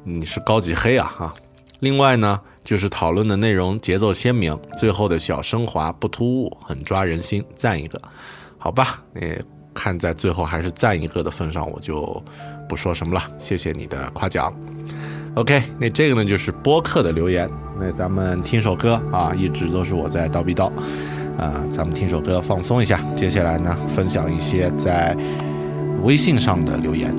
[0.02, 1.34] 你是高级黑啊哈。
[1.80, 8.00] 另外呢，就是讨论的内容节奏鲜明，最后的小升华不突兀，很抓人心，赞一个。
[8.56, 9.38] 好吧，你
[9.74, 12.22] 看在最后还是赞一个的份上，我就
[12.68, 14.54] 不说什么了，谢谢你的夸奖。
[15.34, 17.50] OK，那这个呢就是播客的留言。
[17.76, 20.70] 那咱们听首歌啊，一直都是我在叨逼叨。
[21.36, 23.00] 啊、咱们听首歌放松一下。
[23.16, 25.16] 接下来呢，分享一些在
[26.04, 27.12] 微信上的留言。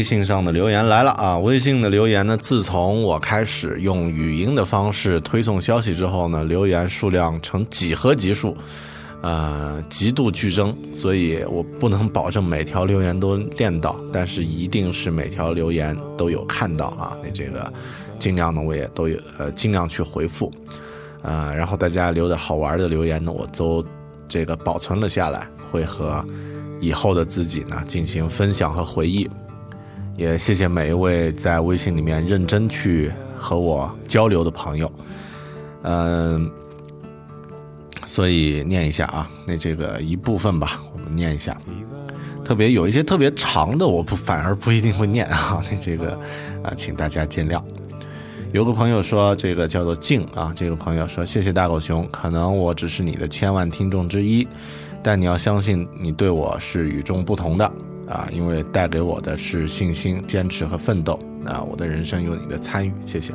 [0.00, 1.38] 微信上的留言来了啊！
[1.38, 8.56] 微信的留言呢，自从我开始用语音的方式推送消息之后呢，留言数量呈几何级数，
[9.20, 17.14] 呃，极度剧增，所以我不能保证每条留言都练到，但是一定是每条留言都有看到啊。
[17.22, 17.70] 那这个
[18.18, 20.50] 尽量呢，我也都有呃尽量去回复，
[21.20, 23.84] 呃，然后大家留的好玩的留言呢，我都
[24.26, 26.24] 这个保存了下来，会和
[26.80, 29.28] 以后的自己呢进行分享和回忆。
[30.20, 34.92] 也谢谢每一位在微信里面认真去和我交流的朋友，
[35.80, 36.50] 嗯、
[38.04, 41.58] 所以念一下啊，那这个一部分吧，我们念一下。
[42.44, 46.12] 特别有一些特别长的，我不反而不一定会念啊，那这个
[46.62, 47.58] 啊，请大家见谅。
[48.52, 54.46] 有个朋友说，这个叫做静啊，这个朋友说，谢谢大狗熊，可能我只是你的千万听众之一，
[55.02, 57.72] 但你要相信，你对我是与众不同的
[58.10, 63.32] 啊，因为带给我的是信心、坚持和奋斗啊，我的人生有你的参与，谢谢。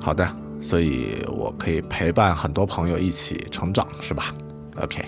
[0.00, 0.24] 好的，
[0.60, 4.32] 所以我可以陪伴很多朋友一起成长，是吧
[4.80, 5.04] ？OK，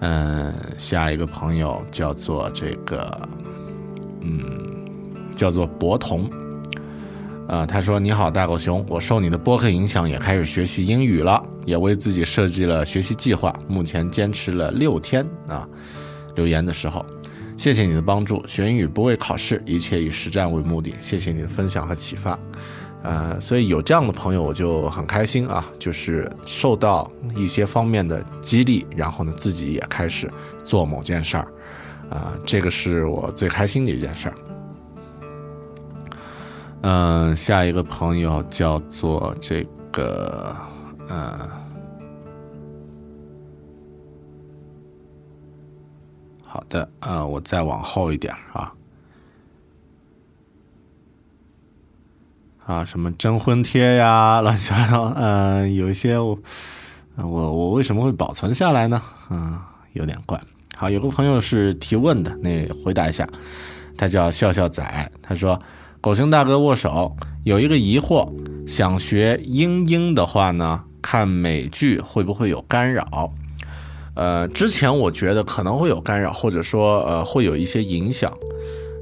[0.00, 3.28] 嗯，下一个朋友叫做这个，
[4.20, 4.40] 嗯，
[5.36, 6.30] 叫做博童。
[7.48, 15.68] 啊，他说：“你好，大狗熊，我受你的播客影响，也开始学习英语了，也为自己设计了学习计划，目前坚持了六天啊。”
[16.34, 17.04] 留言的时候，
[17.62, 18.44] 谢谢你的帮助。
[18.48, 20.92] 学英语不为考试，一切以实战为目的。
[21.00, 22.36] 谢谢你的分享和启发。
[23.04, 30.28] 呃，所以有这样的朋友，我就很开心啊，就是受到一些方面的激励，然后呢，自己也开始
[30.64, 31.46] 做某件事儿，
[32.10, 34.34] 啊、这个是我最开心的一件事儿。
[36.80, 40.52] 嗯、下一个朋友叫做这个，
[41.08, 41.48] 呃，
[46.52, 48.70] 好的，呃，我再往后一点啊。
[52.66, 56.38] 啊，什么征婚贴呀， 乱七八糟，嗯，有一些我，
[57.16, 59.00] 我我为什么会保存下来呢？
[59.30, 59.58] 嗯，
[59.94, 60.38] 有点怪。
[60.76, 63.26] 好，有个朋友是提问的，那回答一下，
[63.96, 65.58] 他叫笑笑仔，他说
[66.02, 68.30] ：“狗熊大哥握手，有一个疑惑，
[68.68, 73.32] 想学英英的话呢，看美剧会不会有干扰？
[74.14, 78.32] 呃，之前我觉得可能会有干扰，或者说呃会有一些影响。”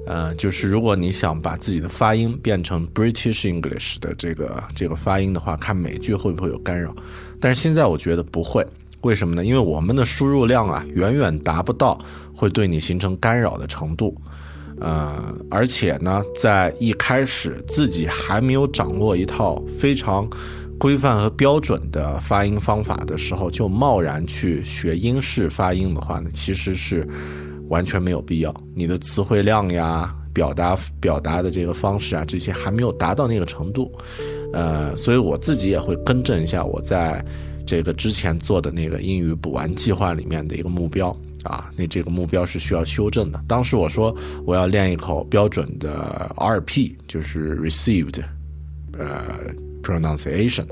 [0.06, 6.92] 呃，就是如果你想把自己的发音变成 British English 的这个这个发音的话，看美剧会不会有干扰？
[7.38, 8.66] 但是现在我觉得不会，
[9.02, 9.44] 为什么呢？
[9.44, 11.96] 因为我们的输入量啊，远远达不到
[12.34, 14.16] 会对你形成干扰的程度。
[14.80, 20.28] 呃，而且呢，在一开始自己还没有掌握一套非常
[20.80, 27.06] 规范和标准的发音方法的时候，就贸然去学英式发音的话呢，其实是。
[27.70, 33.92] 完全没有必要，你的词汇量呀、表达表达的这个方式啊，这些还没有达到那个程度，
[34.52, 37.24] 呃，所以我自己也会更正一下我在
[37.64, 43.40] 这个之前做的那个英语补完计划里面的一个目标啊，那这个目标是需要修正的。
[43.46, 44.12] 当时我说
[44.44, 48.20] 我要练一口标准的 RP，就是 Received，
[48.98, 49.38] 呃
[49.82, 50.66] ，Pronunciation，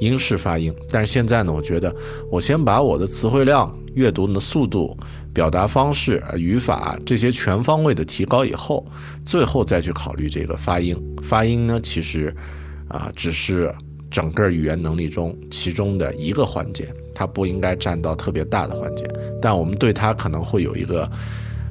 [0.00, 0.74] 英式发音。
[0.90, 1.94] 但是现在呢，我觉得
[2.30, 4.96] 我先把我的词汇量、阅读的速度。
[5.34, 8.86] 表达方式、语法这些全方位的提高以后，
[9.24, 10.96] 最后再去考虑这个发音。
[11.24, 12.32] 发音呢，其实，
[12.86, 13.74] 啊，只是
[14.08, 19.04] 整个语言能力中其中的一个环节，它不应该占到特别大的环节。
[19.42, 21.10] 但我们对它可能会有一个，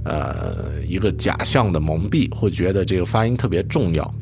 [0.04, 4.14] 呃，一个假象的蒙蔽，会觉得这个发音特别重要。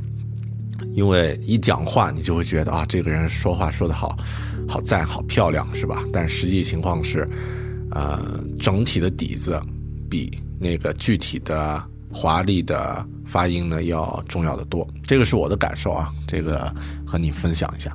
[0.93, 4.17] 因为一讲话，你就会觉得啊，这个人说话说得好，
[4.67, 6.03] 好赞，好漂亮，是吧？
[6.11, 7.27] 但实际情况是。
[7.93, 9.61] 呃，整体的底子
[10.09, 16.73] 比那个具体的华丽的发音呢要重要的多，这个是我的感受啊，这个
[17.05, 17.91] 和你分享一下。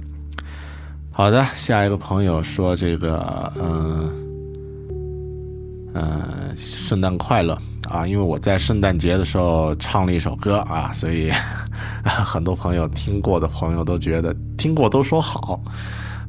[1.10, 4.12] 好的，下一个朋友说这个，嗯
[5.94, 7.58] 嗯，圣诞快乐
[7.90, 8.06] 啊！
[8.06, 11.30] 因为我在圣诞节的时候唱了一首歌啊，所以
[12.04, 15.60] 很多朋友听过的朋友都觉得听过都说好。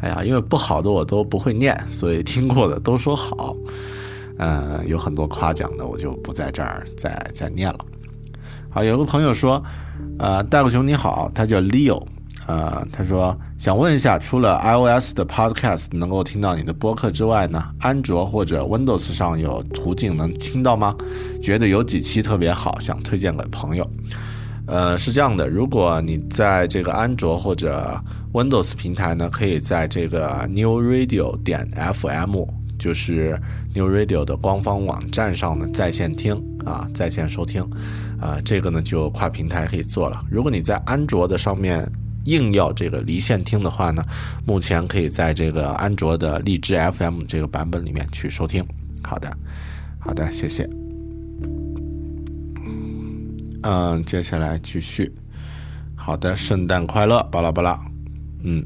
[0.02, 3.56] 哎呀，因为不好的我都不会念，所以听过的都说好。
[4.38, 7.80] 呃，有很多夸奖的，我就不在这儿再再念了。
[8.70, 9.64] 好，有个朋友说，
[10.20, 12.06] 呃，大狗熊你好，他叫 Leo，
[12.46, 20.96] 呃，他说想问一下，除了 iOS 的 Podcast 能够听到你的播客之外呢，安卓或者 Windows 上有途径能听到吗？
[21.42, 23.90] 觉得有几期特别好，想推荐给朋友。
[24.68, 28.00] 呃，是这样的，如果你在这个安卓或者
[28.32, 32.44] Windows 平台呢，可以在这个 New Radio 点 FM，
[32.78, 33.42] 就是
[33.74, 37.68] New Radio 的官方网站上呢在线听啊，在线收听，
[38.22, 40.22] 啊，这个呢就跨平台可以做了。
[40.30, 41.90] 如果你在安卓的上面
[42.28, 44.04] 硬要这个离线听的话呢，
[44.46, 48.64] 目前可以在这个安卓的荔枝 FM 这个版本里面去收听。
[49.04, 49.36] 好的，
[49.98, 50.70] 好的，谢谢。
[53.64, 55.14] 嗯，接下来继续。
[55.96, 57.80] 好的，圣诞快乐，巴拉巴拉。
[58.44, 58.64] 嗯，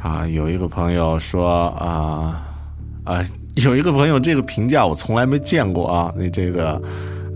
[0.00, 2.44] 啊，有一个朋友说啊
[3.04, 3.24] 啊，
[3.54, 6.12] 有一个朋友这个评价我从来没见过啊。
[6.16, 6.80] 那这个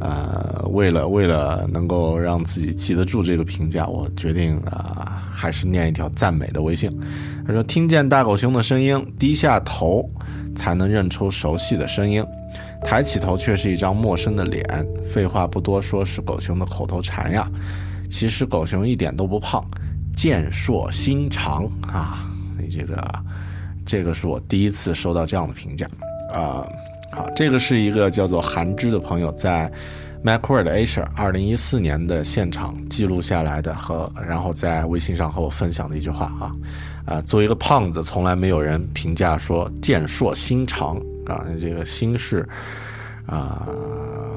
[0.07, 6.96] 呃，为了为了能够让自己记得住这个评价，我决定啊，还是念一条赞美的微信。
[7.44, 10.09] 他说：“听见大狗熊的声音，低下头
[10.54, 12.24] 才能认出熟悉的声音。”
[12.84, 14.64] 抬起头却是一张陌生的脸。
[15.11, 17.50] 废话不多说，是狗熊的口头禅呀。
[18.09, 19.64] 其实狗熊一点都不胖，
[20.16, 22.30] 健硕心长啊。
[22.61, 23.14] 你这个，
[23.84, 25.84] 这个是我第一次收到这样的评价
[26.32, 26.64] 啊。
[27.11, 29.70] 好，这个是一个叫做韩之的朋友在
[30.24, 36.52] Macworld Asia 二零一四年的现场记录下来的，和然后在微信上和我分享的一句话啊。
[37.04, 40.96] 啊，作为一个胖子，从来没有人评价说健硕心长。
[41.26, 42.48] 啊，这个心是
[43.26, 43.68] 啊，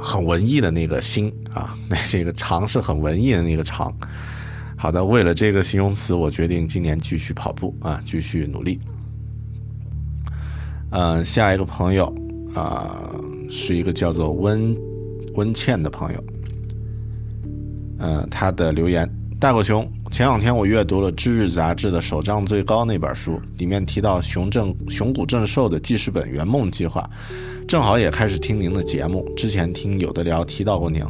[0.01, 3.93] 很文艺的那个心啊，那 这个长是很文艺的那个长。
[4.75, 8.79] 好的，为了这个形容词，我决定今年继续跑步啊，继续努力。
[10.91, 12.11] 嗯，下一个朋友
[12.53, 13.09] 啊，
[13.49, 14.75] 是一个叫做温
[15.35, 16.23] 温倩的朋友。
[17.99, 27.07] 嗯，他的留言：大狗熊前两天我阅读了《知日》杂志的首仗最高那本书，里面提到熊正熊谷正寿的记事本圆梦计划，
[27.67, 29.29] 正好也开始听您的节目。
[29.37, 31.01] 之前听有的聊提到过您，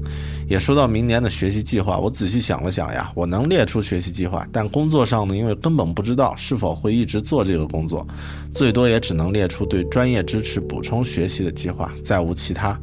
[0.47, 1.97] 也说到明年的学习计划。
[1.97, 8.05] 我仔细想了想呀，我能列出学习计划，但工作上呢，因为根本不知道是否会一直做这个工作，
[8.53, 12.77] 最多也只能列出对专业支持补充学习的计划，再无其他。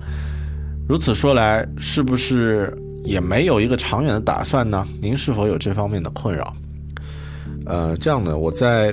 [0.89, 2.77] 如此说来，是不是？
[3.07, 4.87] 也没有一个长远的打算呢？
[5.01, 6.55] 您是否有这方面的困扰？
[7.65, 8.93] 呃，这样的，我在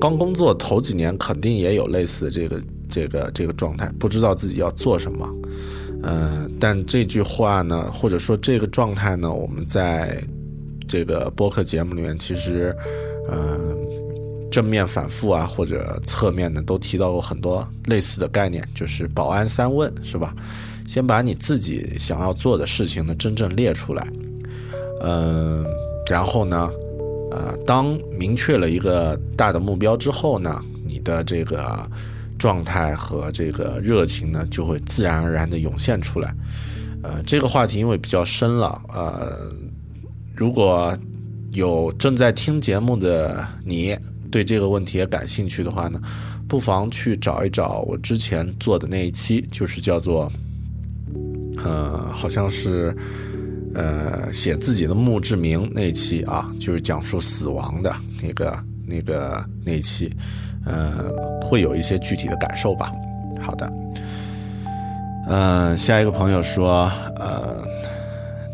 [0.00, 5.28] 刚工作头几年，肯定也有类似的这个这个这个状态，不知道自己要做什么。
[6.02, 10.22] 嗯，但这句话呢，或者说这个状态呢，我们在
[10.86, 12.76] 这个播客节目里面，其实，
[13.30, 13.76] 嗯，
[14.50, 20.34] 正面反复啊，或者侧面呢，都提到过很多类似的概念，就是保安三问，是吧？
[20.86, 24.06] 先把你自己想要做的事情呢真正列出来，
[25.00, 25.64] 嗯，
[26.10, 26.70] 然后呢，
[27.30, 31.88] 呃，当明确了一个大的目标之后呢，你的这个
[32.38, 36.34] 状态和这个热情呢就会自然而然的涌现出来。
[37.02, 39.50] 呃，这个话题因为比较深了，呃，
[40.34, 40.96] 如果
[41.52, 43.96] 有正在听节目的你
[44.30, 45.98] 对这个问题也感兴趣的话呢，
[46.46, 50.30] 不妨去找一找我之前做的那一期，就是叫做。
[51.64, 52.94] 呃，好像是，
[53.74, 60.14] 呃，写自己的墓志铭那期啊，就是讲述死亡的那个、那个那期，
[60.64, 61.10] 呃，
[61.40, 62.92] 会有一些具体的感受吧。
[63.42, 63.72] 好的，
[65.26, 67.66] 呃，下一个朋友说，呃，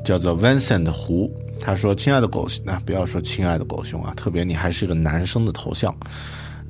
[0.05, 1.31] 叫做 Vincent 胡，
[1.61, 5.95] 他说：“亲爱的狗熊，那不要说亲爱的狗熊啊，特别你还是个男生的头像。”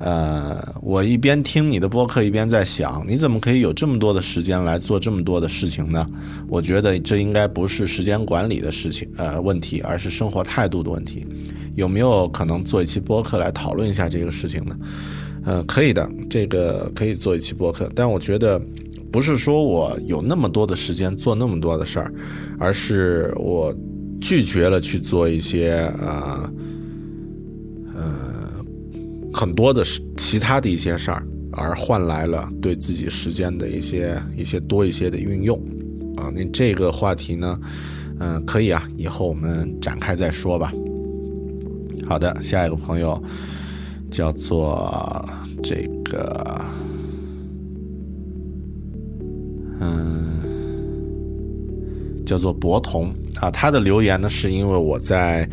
[0.03, 6.07] 呃，我一边听你的播客，一边在想，你怎么可以有这么多的时间来做这么多的事情呢？
[6.47, 11.23] 我觉得这应该不是时间管理的事情，呃，问题，而是生活态度的问题。
[11.75, 14.75] 有没有可能做一期播客来讨论一下这个事情呢？
[15.45, 18.59] 呃，可以的，这个可以做一期播客，但我觉得
[19.11, 22.11] 不是说我有那么多的时间做那么多的事儿，
[22.57, 23.71] 而是我
[24.19, 26.51] 拒绝了去做一些呃。
[29.33, 29.83] 很多的
[30.17, 31.23] 其他的一些事儿，
[31.53, 35.57] 而换来了对自己时间的一些一些多一些的运用，
[36.17, 37.59] 啊，那这个话题呢，
[38.19, 40.71] 嗯，可以啊，以后我们展开再说吧。
[42.07, 43.21] 好的，下一个朋友
[44.09, 45.25] 叫做
[45.63, 46.65] 这个，
[49.79, 50.41] 嗯，
[52.25, 55.49] 叫做博同啊，他的留言呢是因为我在，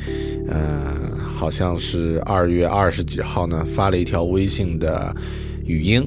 [0.48, 1.17] 嗯。
[1.38, 5.14] 好像是二月二十几号呢，发了一条微信的
[5.64, 6.02] 语音，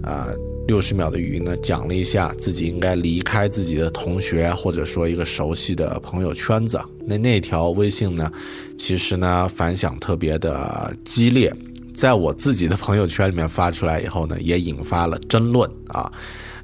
[0.00, 0.28] 啊，
[0.68, 6.80] 六十秒的语音呢，讲了一下自己应该离开自己的同学或者说一个熟悉的朋友圈子。
[7.04, 8.30] 那那条微信呢，
[8.78, 11.52] 其实呢反响特别的激烈，
[11.92, 16.12] 在我自己的朋友圈里面发出来以后呢，也引发了争论啊，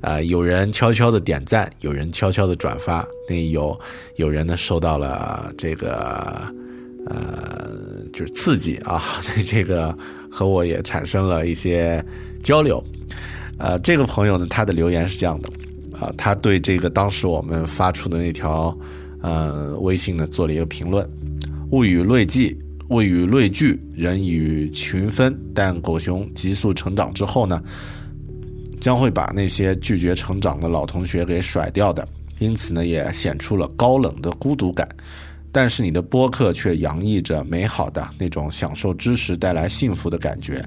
[0.00, 3.76] 呃，有人悄悄的点赞，有人悄悄的转发，那有
[4.14, 6.40] 有人呢收到了这个。
[7.06, 7.70] 呃，
[8.12, 9.02] 就是刺激啊，
[9.44, 9.96] 这个
[10.30, 12.04] 和我也产生了一些
[12.42, 12.82] 交流。
[13.58, 15.48] 呃，这个朋友呢，他的留言是这样的，
[15.98, 18.76] 啊，他对这个当时我们发出的那条
[19.20, 21.08] 呃微信呢做了一个评论：
[21.70, 25.38] 物以类聚，物以类聚，人以群分。
[25.54, 27.62] 但狗熊急速成长之后呢，
[28.80, 32.06] 将会把那些拒绝成长的老同学给甩掉的，
[32.38, 34.88] 因此呢，也显出了高冷的孤独感。
[35.52, 40.64] 但是你的播客却洋溢着美好的那种享受知识带来幸福的感觉，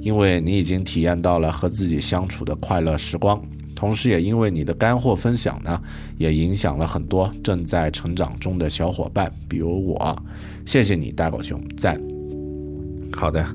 [0.00, 3.40] 因为你已经体验到了和自己相处的快乐时光，
[3.74, 5.78] 同时也因为你的干货分享呢，
[6.16, 10.16] 也影响了很多正在成长中的小伙伴，比如我。
[10.64, 12.00] 谢谢你，大狗熊，赞。
[13.12, 13.46] 好的，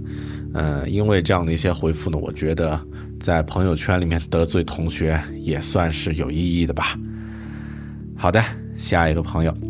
[0.53, 2.79] 嗯，因为这样的一些回复呢，我觉得
[3.19, 6.95] 在朋友圈里面得罪同学也算是有意义的吧。
[8.15, 8.43] 好的，
[8.77, 9.66] 下一个朋友。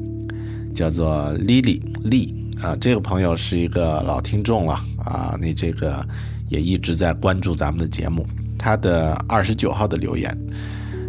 [0.78, 4.74] 叫做 Lily 丽啊，这个朋友是一个老听众了
[5.04, 6.06] 啊，你这个
[6.50, 8.24] 也一直在关注咱们的节目。
[8.60, 10.32] 他的二十九号的留言，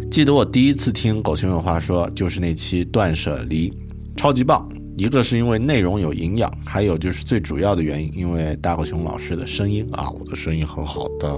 [0.09, 3.71] 记得我第一次听狗熊有话说，就是那期断舍离，
[4.15, 4.67] 超级棒。
[4.97, 11.37] 一个是因为内容有营养，还有就是最主要的原因，因为大狗熊老师的声音啊，我的声音很好的，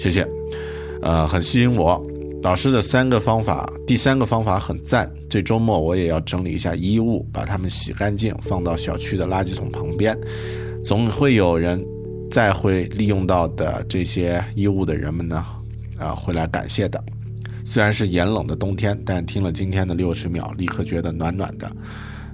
[0.00, 0.28] 谢谢，
[1.00, 2.04] 呃，很吸引我。
[2.42, 5.08] 老师的三个方法，第三个方法很赞。
[5.30, 10.18] 这周末我也要整理一下衣物，把它们洗干净，放到小区的垃圾桶旁边。
[10.84, 11.80] 总会有人
[12.28, 15.44] 再会利用到的这些衣物的人们呢，
[15.96, 17.02] 啊，会来感谢的。
[17.64, 21.70] 虽然是炎冷的冬天，但听了今天的六十秒，立刻觉得暖暖的。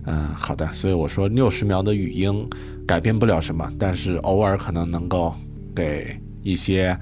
[0.06, 0.66] 嗯，好的。
[0.72, 2.48] 所以我说六十秒的语音
[2.86, 5.34] 改变不了什么，但是偶尔可能能够
[5.76, 6.98] 给一些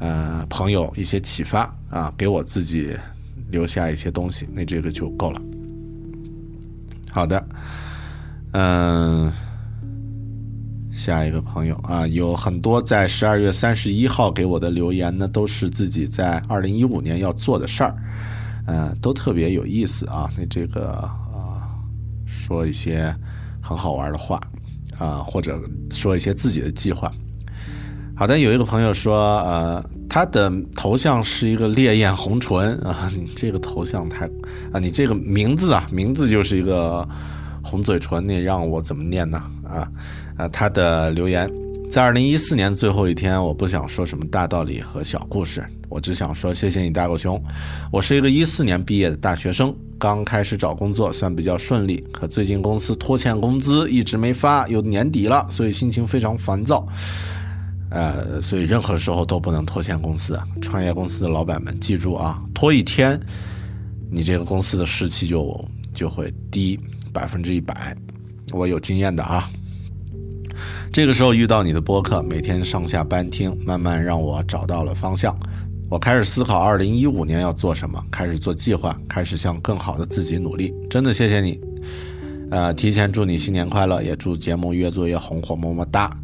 [0.00, 2.96] 呃朋友一些启发啊，给我自己
[3.50, 5.40] 留下一些东西，那这个就够了。
[7.08, 7.46] 好的，
[8.52, 9.32] 嗯。
[10.92, 17.94] 下一个朋友啊，有很多在十二月三十一号给我的留言呢，都是自己在二零一五年要做的事儿，
[18.66, 20.28] 嗯，都特别有意思啊。
[20.36, 20.90] 那这个
[21.32, 21.70] 啊，
[22.26, 23.14] 说一些
[23.62, 24.38] 很好玩的话
[24.98, 25.58] 啊，或者
[25.90, 27.10] 说一些自己的计划。
[28.20, 34.26] 好的，有一个朋友说，呃，他的头像是一个烈焰红唇啊，你这个头像太
[34.70, 37.08] 啊，你这个名字啊，名字就是一个
[37.64, 39.42] 红嘴唇，你让我怎么念呢？
[39.66, 39.88] 啊？
[40.36, 41.50] 啊，他的留言
[41.90, 47.42] 在二零一四年最后一天，我不想说什么大道理和小故事，我只想说谢谢你，大狗熊。
[47.90, 56.86] 我是一个一四年毕业的大学生，刚开始找工作算比较顺利，可最近公司拖欠工资，一直没发，又年底了，所以心情非常烦躁。
[57.90, 60.38] 呃，所以任何时候都不能拖欠公司。
[60.60, 63.18] 创业公司的老板们，记住啊，拖一天，
[64.10, 66.78] 你这个公司的士气就就会低
[67.12, 67.96] 百分之一百。
[68.52, 69.50] 我有经验的啊。
[70.92, 75.36] 这个时候遇到你的播客，每天上下班听，慢慢让我找到了方向。
[75.88, 80.72] 我开始思考二零一五年要做什么，开始做计划，开始向更好的自己努力。
[80.88, 81.58] 真的谢谢你，
[82.50, 86.16] 呃，提前祝你新年快乐，也祝节目越做越红火，么么哒。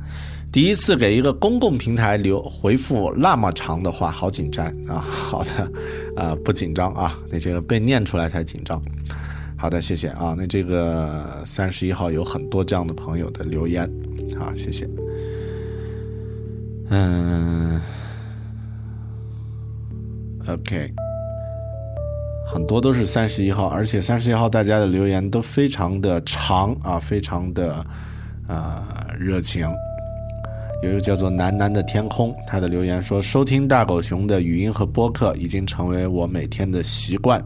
[0.56, 5.04] 第一次给一个公共平台留回复那么长的话，好紧张啊！
[5.06, 5.70] 好的，
[6.16, 8.82] 呃，不紧张啊，那这个被念出来才紧张。
[9.58, 10.34] 好的，谢谢啊。
[10.34, 13.86] 那这个三十一号有很多这样的朋友的留言。
[14.38, 14.88] 好，谢谢。
[16.88, 17.78] 嗯
[20.48, 20.90] ，OK，
[22.46, 27.86] 很多都是三十一号，而且三十一号大家的留言都非常的长啊，非常的
[28.48, 28.82] 呃
[29.18, 29.70] 热情。
[30.82, 37.42] 有一个叫做南南的天空，他的留言说：“收听大狗熊的语音和播客已经成为我每天的习惯，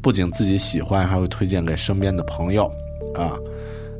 [0.00, 2.70] 不仅自己喜欢，还会推荐给身边的朋友。”
[3.14, 3.36] 啊，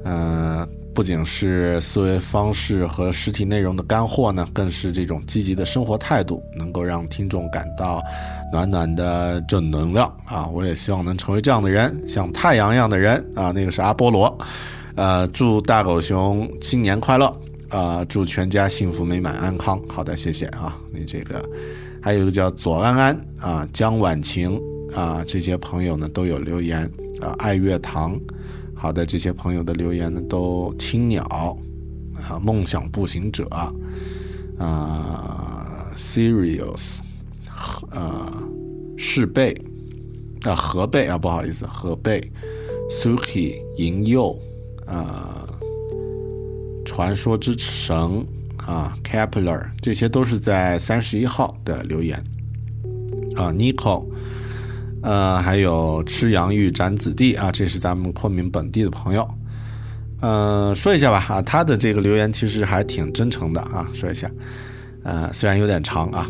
[0.05, 0.68] 嗯。
[0.95, 8.03] 不仅是思维方式和实体内容的干货呢，更是这种积极的生活态度，能够让听众感到
[8.53, 10.49] 暖暖的正能量啊！
[10.49, 13.53] 我也希望能成为这样的人，像太阳一样的人啊！
[13.53, 14.37] 那个是阿波罗，
[14.97, 17.33] 呃，祝大狗熊新年快乐
[17.71, 18.05] 啊！
[18.05, 19.81] 祝全家幸福美满安康。
[19.89, 20.77] 好的，谢谢啊！
[20.93, 21.45] 你这个
[22.01, 24.61] 还有一个叫左安安啊，江晚晴
[24.95, 26.91] 啊，这些朋友呢都有留言
[27.21, 28.19] 啊，爱乐堂。
[28.75, 31.25] 好的，这些朋友的留言呢，都青鸟
[32.29, 33.75] 啊，梦想步行者啊
[35.97, 36.99] ，Serious，
[37.91, 38.33] 呃，
[38.97, 39.53] 世贝
[40.43, 42.21] 啊，河贝啊，不好意思，河贝
[42.89, 44.39] ，Suki 银佑
[44.87, 45.49] 啊，
[46.99, 47.96] 传说之神
[48.66, 52.18] 啊，Kepler，这些都是在三十一号的留言
[53.36, 54.05] 啊，Nico。
[55.05, 59.24] 呃，还有吃洋芋斩子弟啊，这是咱们昆明本地的朋友。
[60.20, 64.28] 呃，说一下吧啊，他的这个留言其实还挺真诚的啊，说一下。
[65.05, 66.28] 呃，虽然有点长啊，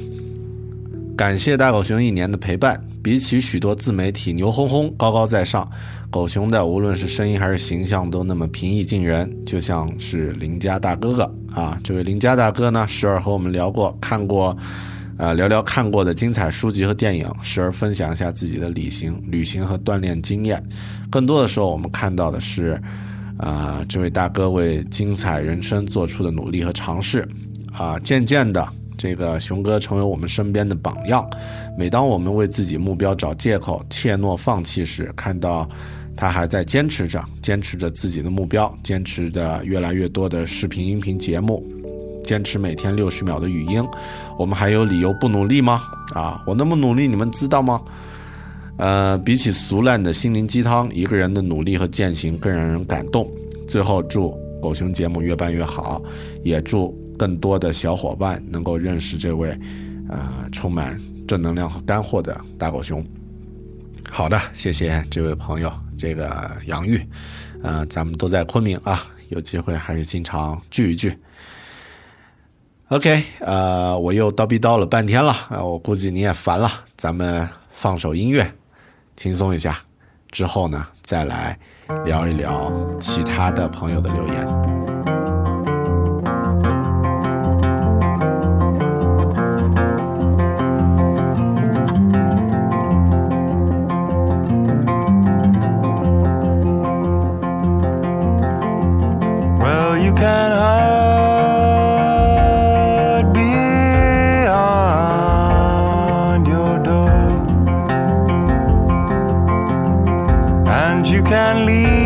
[1.17, 2.79] 感谢大狗熊一年的陪伴。
[3.09, 5.67] 比起许多自媒体牛哄哄、高高在上，
[6.11, 11.81] 狗熊的无论是声音还是形象都那么平易近人，就像是邻家大哥哥啊。
[11.83, 14.55] 这位邻家大哥呢，时而和我们聊过、看过。
[15.17, 20.63] 呃，聊聊看过的精彩书籍和电影，时而分享一下自己的旅行、旅行和锻炼经验。
[21.09, 22.79] 更多的时候，我们看到的是，
[23.39, 27.27] 啊，这位大哥为精彩人生做出的努力和尝试。
[27.73, 31.27] 啊，渐渐的，这个熊哥成为我们身边的榜样。
[31.79, 35.69] 每当我们为自己目标找借口、怯懦放弃时，看到
[36.17, 41.65] 他还在坚持着，坚持着自己的目标，坚持着越来越多的视频、音频节目。
[42.25, 43.81] 坚持每天六十秒的语音，
[44.37, 45.81] 我们还有理由不努力吗？
[46.15, 47.81] 啊，我那么努力，你们知道吗？
[48.77, 53.31] 呃，比起俗烂的心灵鸡汤，一个人的努力和践行更让人感动。
[53.69, 56.03] 最后，祝狗熊节目越办越好，
[56.43, 59.57] 也祝更多的小伙伴能够认识这位，
[60.09, 63.07] 呃，充满正能量和干货的大狗熊。
[64.11, 67.07] 好的，谢谢这位朋友，这个杨玉，
[67.63, 71.17] 呃，咱们都在昆明啊，有机会还是经常聚一聚。
[72.89, 78.51] OK，呃，我又叨逼叨了半天了，啊，我估计你也烦了，咱们放首音乐，
[79.15, 79.79] 轻松一下，
[80.33, 81.59] 之后呢，再来
[82.07, 84.98] 聊一聊其他的朋友的留言。
[111.11, 111.98] You can leave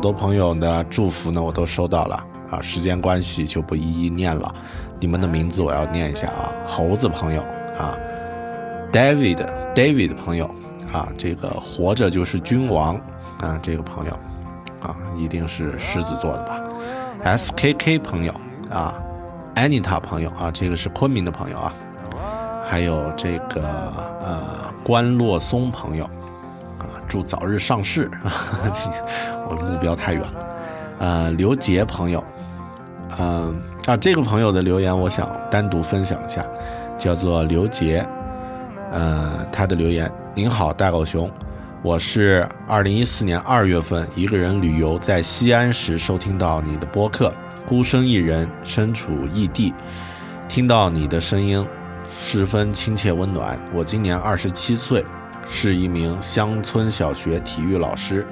[0.00, 2.26] 很多朋友的祝福呢我都收到了。
[2.48, 4.50] 啊，时间关系就不一一念了，
[4.98, 7.42] 你们的名字我要念一下啊，猴子朋友
[7.78, 7.94] 啊
[8.90, 10.46] ，David David 朋友
[10.90, 12.94] 啊，这个活着就是君王
[13.40, 14.12] 啊，这个朋友
[14.80, 16.62] 啊，一定是狮子座的吧
[17.22, 18.32] ，SKK 朋友
[18.70, 18.98] 啊
[19.56, 21.74] ，Anita 朋友啊，这个是昆明的朋友啊。
[22.64, 23.62] 还有这个
[24.22, 26.08] 呃关洛松朋友，
[27.10, 28.32] 祝早日上市啊！
[29.50, 30.46] 我目标太远了。
[31.00, 32.24] 呃，刘杰朋友，
[33.18, 36.46] 嗯、啊，这个朋友的留言我想单独分享一下，
[36.96, 38.06] 叫做刘杰，
[38.92, 41.28] 呃，他的留言：您好，大狗熊，
[41.82, 47.34] 我是二零一四年二月份一个人旅游在西安时收听到你的播客，
[47.66, 49.74] 孤身一人，身处异地，
[50.48, 51.66] 听到你的声音。
[52.20, 53.58] 十分亲切温暖。
[53.72, 55.06] 我今年二十七岁，
[55.46, 58.26] 是一名乡村小学体育老师。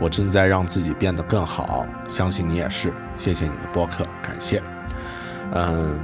[0.00, 2.92] 我正在让自己变得更好，相信你也是。
[3.16, 4.60] 谢谢你的播客，感谢。
[5.52, 5.98] 嗯，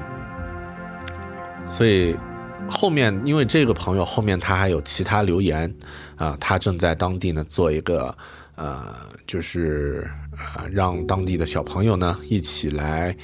[1.69, 2.15] 所以
[2.69, 5.75] 后面因为这个朋友后面他还有其他留言
[6.17, 8.15] 啊、他正在当地呢做一个
[8.55, 8.95] 呃，
[9.27, 13.17] 就是呃让当地的小朋友呢一起来。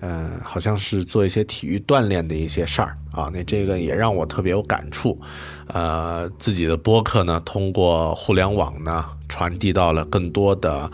[0.00, 5.18] 呃，好像是做一些体育锻炼的一些事儿啊，那这个也让我特别有感触。
[5.66, 10.90] 呃，自己的播客呢，通过互联网呢，传递到了更多的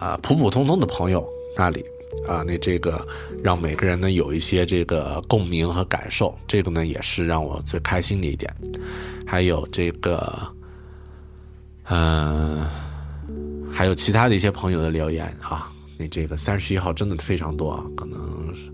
[0.00, 1.26] 啊、普普通通的朋友
[1.56, 1.84] 那里
[2.28, 3.06] 啊，那这个
[3.42, 8.52] 让每个人呢有一些这个共鸣和感受，这个呢也是让我最开心的一点。
[9.24, 10.36] 还有这个，
[11.84, 12.66] 嗯、
[13.72, 15.71] 还有其他的一些朋友的留言啊。
[16.02, 18.18] 那这个三十一号真的非常多啊，可能
[18.56, 18.72] 是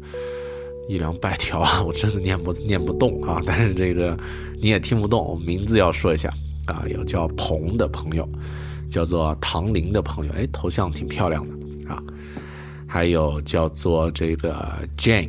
[0.88, 3.42] 一两百条啊，我真的念不念不动啊。
[3.44, 4.18] 但是这个
[4.62, 6.32] 你也听不懂，我名字要说一下
[6.64, 8.26] 啊，有叫鹏的朋友，
[8.90, 12.02] 叫做唐林的朋友，哎，头像挺漂亮的啊。
[12.86, 14.56] 还有叫做这个
[14.96, 15.28] Jane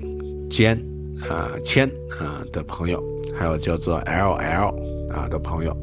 [0.49, 0.81] 坚
[1.29, 1.85] 啊谦
[2.17, 3.03] 啊的朋友，
[3.37, 4.75] 还有叫做 L L
[5.13, 5.75] 啊的朋友，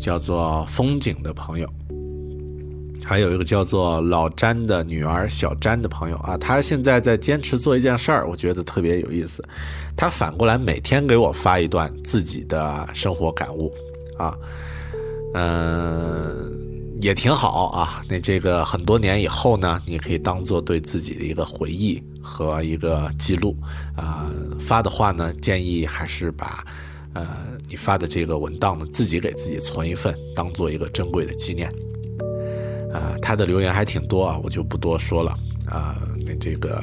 [0.00, 1.68] 叫做风景的朋友。
[3.04, 9.44] 还有一个叫做老詹的女儿小詹的朋友啊，他现在在坚持做一件事儿，我觉得特别有意思。
[9.96, 13.72] 他反过来每天给我发一段自己的生活感悟，
[14.16, 14.34] 啊，
[15.34, 16.50] 嗯、
[17.00, 18.02] 也挺好啊。
[18.08, 23.54] 那这个很多年以后呢，你可以当做对自己的一个回忆和一个记录
[23.96, 26.64] 啊、发的话呢，建议还是把
[27.12, 27.26] 呃
[27.68, 31.70] 你发的这个文档呢，自己给自己存一份，当做一个珍贵的纪念。
[32.92, 35.36] 啊、他的留言还挺多啊，我就不多说了
[35.66, 36.82] 啊、那这个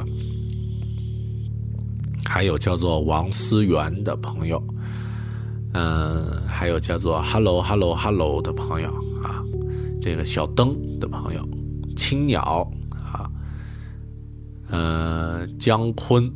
[2.26, 4.62] 还有叫做王思源的朋友，
[5.74, 8.90] 嗯、还有叫做 Hello Hello Hello 的朋友
[9.22, 9.44] 啊，
[10.02, 11.48] 这个小灯的朋友，
[11.96, 13.30] 青鸟啊，
[14.70, 16.32] 呃，姜昆，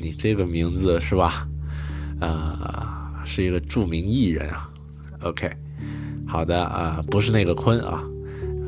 [0.00, 1.48] 你这个名字是吧？
[2.20, 2.58] 呃，
[3.24, 4.70] 是一个著名艺人啊。
[5.22, 5.50] OK，
[6.26, 8.02] 好的啊、不是那个昆啊。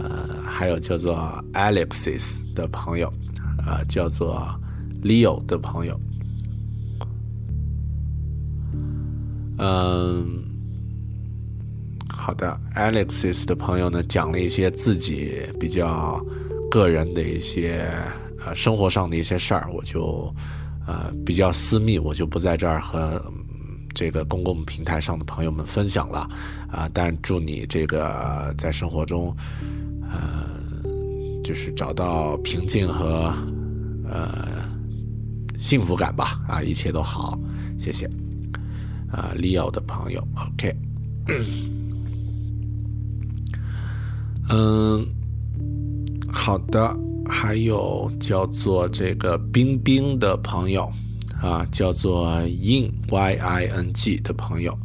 [0.03, 1.17] 呃，还有叫做
[1.53, 3.13] Alexis 的朋友，
[3.59, 4.49] 啊、叫做
[5.03, 6.01] Leo 的朋友，
[9.59, 10.43] 嗯，
[12.09, 16.19] 好的，Alexis 的朋友呢，讲了一些自己比较
[16.71, 17.89] 个人的一些
[18.45, 20.35] 呃生活上的一些事儿，我就
[20.87, 23.23] 呃比较私密，我就不在这儿和。
[23.93, 26.21] 这个公共平台上的朋友们分享了
[26.71, 29.37] 啊、但祝你这个在生活中，
[30.11, 30.47] 呃，
[31.45, 33.33] 就是找到平静和
[34.09, 34.69] 呃
[35.57, 37.39] 幸福感吧啊，一切都好，
[37.79, 38.07] 谢谢
[39.11, 40.75] 啊，Leo 的朋友，OK，
[44.49, 45.07] 嗯，
[46.33, 46.97] 好的，
[47.27, 50.91] 还有叫做这个冰冰的朋友
[51.41, 54.77] 啊，叫做 in y i n g 的朋友，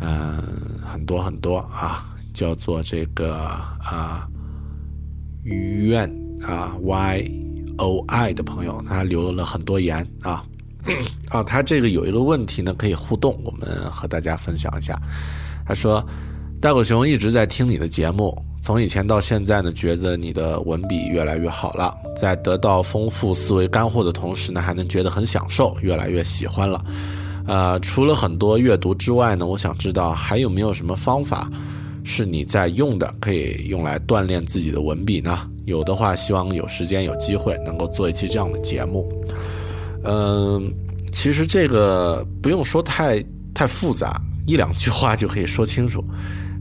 [0.00, 0.42] 嗯，
[0.84, 4.28] 很多很多啊，叫做这个啊，
[5.42, 6.08] 愿
[6.42, 7.30] 啊 y
[7.78, 10.44] o i 的朋友，他留了很多言啊。
[11.28, 15.00] 啊，他这个有一个问题呢，可以互动，我们和大家分享一下。
[15.64, 16.04] 他说
[16.60, 26.84] ：“大狗熊一直在听你的节目，从以前到现在呢，觉得你的文笔越来越好了，在得到丰富思维干货的同时呢，还能觉得很享受，越来越喜欢了。
[27.46, 31.48] 呃，除了很多阅读之外呢，我想知道还有没有什么方法
[32.04, 35.48] 是你在用的，可以用来锻炼自己的文笔呢？
[35.64, 39.08] 有的话，希望有时间有机会能够做一期这样的节目。”
[40.04, 40.72] 嗯，
[41.12, 43.24] 其实这个不用说太
[43.54, 46.04] 太复杂，一两句话就可以说清楚。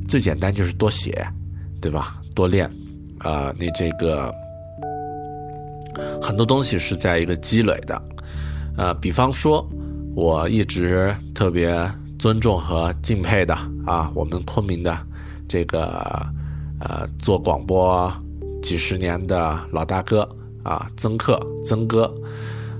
[0.08, 1.26] 最简单就是多写，
[1.82, 2.22] 对吧？
[2.36, 2.72] 多练，
[3.18, 4.32] 啊，你这个
[6.22, 8.00] 很多东西是在一个积累的。
[8.78, 9.68] 呃，比方说，
[10.16, 11.76] 我一直特别
[12.20, 14.96] 尊重和敬佩的啊，我们昆明的
[15.52, 16.26] 这个
[16.80, 18.10] 呃做广播
[18.64, 20.22] 几十年的老大哥
[20.64, 22.10] 啊，曾克曾哥。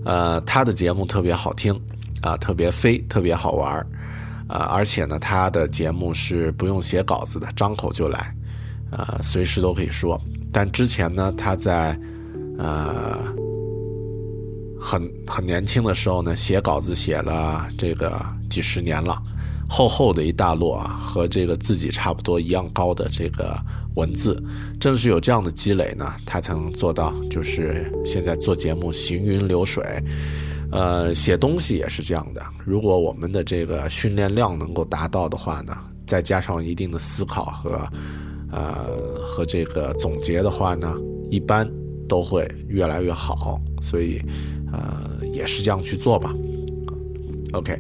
[0.06, 1.78] 呃，他的节目特别好听，
[2.22, 3.86] 啊，特别飞，特别好玩儿，
[4.48, 8.34] 啊，而且呢，他的节目是不用写稿子的，张口就来，
[8.92, 10.18] 呃，随时都可以说。
[10.54, 12.00] 但之前呢，他在
[12.58, 13.20] 呃
[14.80, 18.18] 很很年轻的时候呢，写稿子写了这个
[18.50, 19.22] 几十年了，
[19.72, 23.58] 厚厚的一大摞啊，和这个自己差不多一样高的这个。
[23.96, 24.42] 文字，
[24.80, 29.84] 正是有这样的积累呢，他才能做到，就是现在做节目行云流水。
[30.72, 32.42] 呃，写东西也是这样的。
[32.64, 37.86] 如果我们的这个训练量能够达到的话呢，再加上一定的思考和，
[38.50, 40.96] 呃，和这个总结的话呢，
[41.30, 41.70] 一般
[42.08, 43.60] 都会越来越好。
[43.82, 44.22] 所以，
[44.72, 46.34] 呃，也是这样去做吧。
[47.52, 47.78] OK，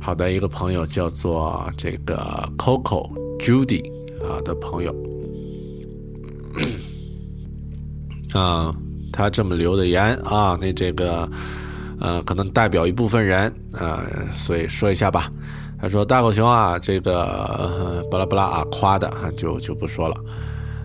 [0.00, 2.16] 好的，一个朋友叫做这个
[2.56, 3.84] Coco Judy
[4.24, 4.94] 啊的朋友。
[8.32, 8.74] 啊，
[9.12, 11.28] 他这么留的言啊，那这个，
[12.00, 14.02] 呃，可能代表一部分人，呃，
[14.36, 15.30] 所以说一下吧。
[15.78, 20.16] 他说：“大狗熊啊，这个巴拉巴拉啊，夸的就就不说了。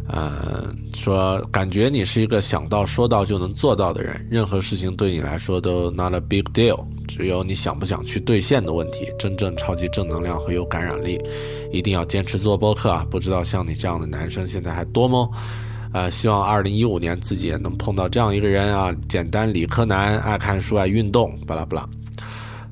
[0.07, 9.07] 呃，说感觉你是一个想到说到就能做到的人，任何事情对你来说都 not a big deal，只有你想不想去兑现的问题。
[9.17, 11.19] 真正超级正能量和有感染力，
[11.71, 13.05] 一定要坚持做播客啊！
[13.09, 15.27] 不知道像你这样的男生现在还多吗？”
[15.91, 21.89] 呃，希望二零一五年自己也能碰到这样一个人啊，简单理科男，爱看书，爱运动，巴拉巴拉。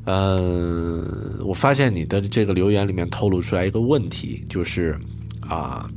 [0.05, 4.99] 嗯，我发现你的这个留言里面透露出来一个问题，就是
[5.47, 5.89] 啊，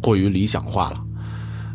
[0.00, 1.04] 过于理想化了。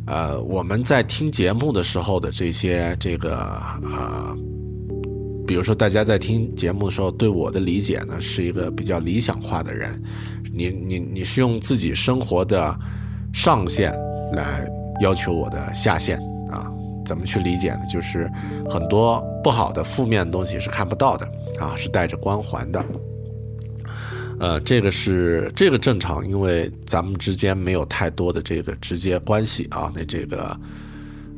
[0.07, 4.35] 呃，我们在听节目的时候的这些这个啊，
[5.47, 10.01] 比如说大家在听节目的时候对我的理解呢，是一个比较理想化的人。
[10.53, 12.77] 你你你是用自己生活的
[13.33, 13.93] 上限。
[14.33, 14.65] 来
[15.01, 16.17] 要求我的下限
[16.49, 16.71] 啊？
[17.05, 17.81] 怎么去理解呢？
[17.91, 18.31] 就是
[18.69, 22.81] 很多不好的、负面的东西是看不到的啊，是带着光环的。
[24.41, 29.91] 呃，这个是这个正常，因为咱们之间没有太多的这个直接关系啊。
[29.93, 30.59] 那这个，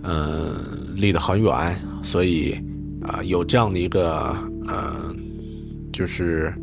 [0.04, 0.56] 嗯，
[0.96, 2.58] 离得很远，所以
[3.02, 4.34] 啊，有这样的一个
[4.66, 5.14] 呃，
[5.92, 6.54] 就是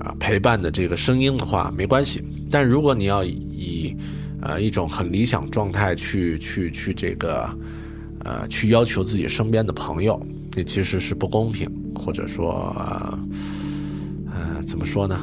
[0.00, 2.24] 啊陪伴的这个声音的话，没关系。
[2.50, 3.94] 但如果你要以
[4.40, 7.54] 呃，一种很理想状态去去去这个，
[8.24, 10.18] 呃，去要求自己身边的朋友，
[10.56, 12.74] 那其实是不公平，或者说，
[14.32, 15.20] 呃，怎么说呢？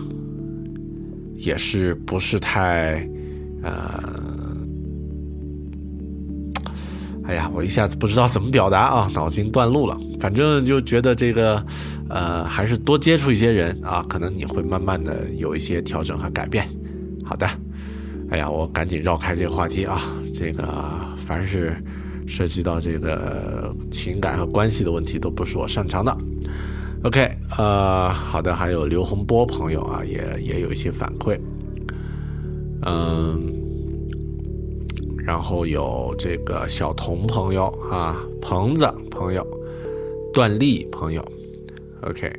[1.39, 3.07] 也是不是太，
[3.63, 4.03] 呃，
[7.23, 9.97] 哎呀，我一下子不知道怎么表达啊，脑筋断路了。
[10.19, 11.65] 反正就觉得这个，
[12.09, 16.67] 呃，还是多接触一些人啊，可能你会慢慢的有一些调整和改变。
[17.23, 17.47] 好的。
[18.31, 20.03] 哎呀，我赶紧绕开这个话题啊！
[20.31, 20.63] 这个
[21.17, 21.75] 凡是
[22.27, 26.15] 涉及到这个情感和关系的问题，都不是我擅长的。
[27.01, 31.39] OK，呃，好的，还有刘洪波朋友啊，也也有一些反馈。
[32.81, 33.53] 嗯，
[35.25, 39.47] 然后有这个小童朋友啊，鹏子朋友，
[40.33, 41.25] 段丽朋友
[42.01, 42.33] ，OK，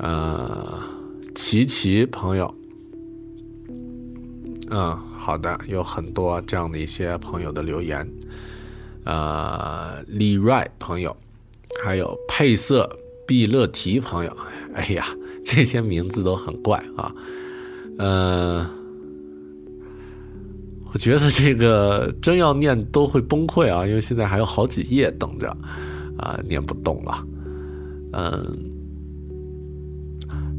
[0.00, 0.82] 呃，
[1.36, 2.52] 琪琪朋友。
[4.70, 8.08] 嗯，好的，有很多这样的一些朋友的留言，
[9.04, 11.16] 呃，李瑞朋友，
[11.84, 12.88] 还有配色
[13.32, 14.36] 毕乐提朋友，
[14.74, 15.06] 哎呀，
[15.42, 17.10] 这些名字都很怪啊，
[17.96, 18.68] 嗯，
[20.92, 25.48] 我觉得这个真要念都会崩溃啊，因为现在还有好几页等着，
[26.18, 27.26] 啊，念不动了，
[28.12, 28.52] 嗯，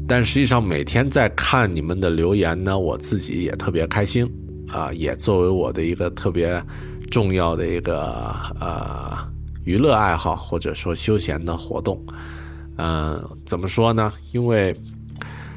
[0.08, 4.28] 但实际上每天在看你们的留言呢，我自己也特别开心，
[4.66, 6.60] 啊，也作为我的一个特别
[7.08, 8.02] 重要的一个
[8.60, 9.16] 呃
[9.62, 12.04] 娱乐爱好或者说休闲的活动，
[12.76, 14.12] 嗯，怎么说呢？
[14.32, 14.74] 因为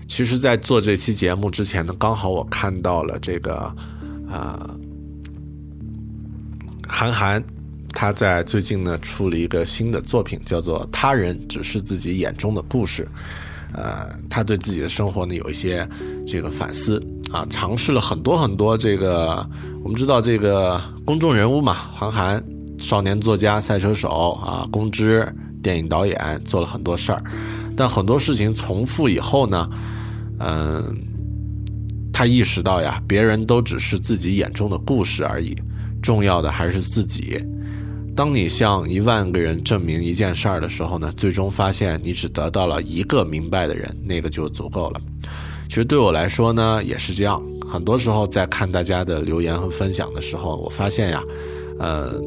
[0.08, 3.74] 其实，在做这期节目之前呢，刚好我看到了这个。
[4.30, 4.76] 啊，
[6.86, 7.42] 韩寒
[7.94, 13.06] 他在最近呢出了一个新的作品，叫做《他人只是自己眼中的故事》。
[13.74, 15.88] 呃，他对自己的生活呢有一些
[16.26, 17.02] 这个反思
[17.32, 19.50] 啊，尝试了很多很多这个。
[19.82, 22.44] 我们知道这个公众人物嘛，韩寒，
[22.78, 25.26] 少年作家、赛车手啊，公知、
[25.68, 27.22] 电影导演，做了很多事儿。
[27.76, 29.70] 但很多事情重复以后呢，
[30.40, 31.04] 嗯。
[32.20, 35.56] 他意识到呀，别人都只是自己眼中的故事而已，
[36.02, 37.40] 重要的还是自己。
[38.16, 45.02] 当你向一万个人证明一件事儿的时候呢，最终发现你只得到了一个明白的人，那个就足够了。
[45.70, 47.40] 其实对我来说呢，也是这样。
[47.72, 51.24] 很多时候在看大家的留言和分享的时候，我发现呀，
[51.78, 52.20] 呃，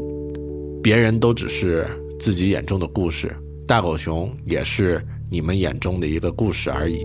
[0.81, 1.85] 别人都只是
[2.21, 3.35] 自己眼中的故事，
[3.67, 7.05] 大狗熊也是你们眼中的一个故事而已。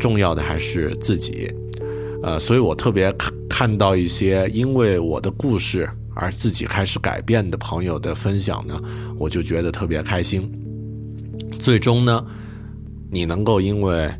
[0.00, 1.48] 重要的还是自己。
[2.22, 8.80] 呃，所以我特别看看到一些因为我的故事而自己开始改变的朋友的分享呢，
[9.18, 10.50] 我就觉得特别开心。
[11.60, 12.24] 最终呢，
[13.10, 14.10] 你能够因为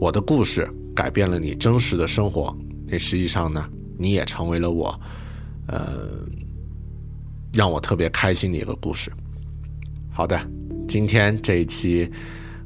[0.00, 2.56] 我的故事改变了你真实的生活，
[2.86, 3.68] 那实际上呢，
[3.98, 4.98] 你也成为了我，
[5.66, 6.20] 呃，
[7.52, 9.10] 让我特别开心的一个故事。
[10.16, 10.40] 好的，
[10.86, 12.08] 今天这一期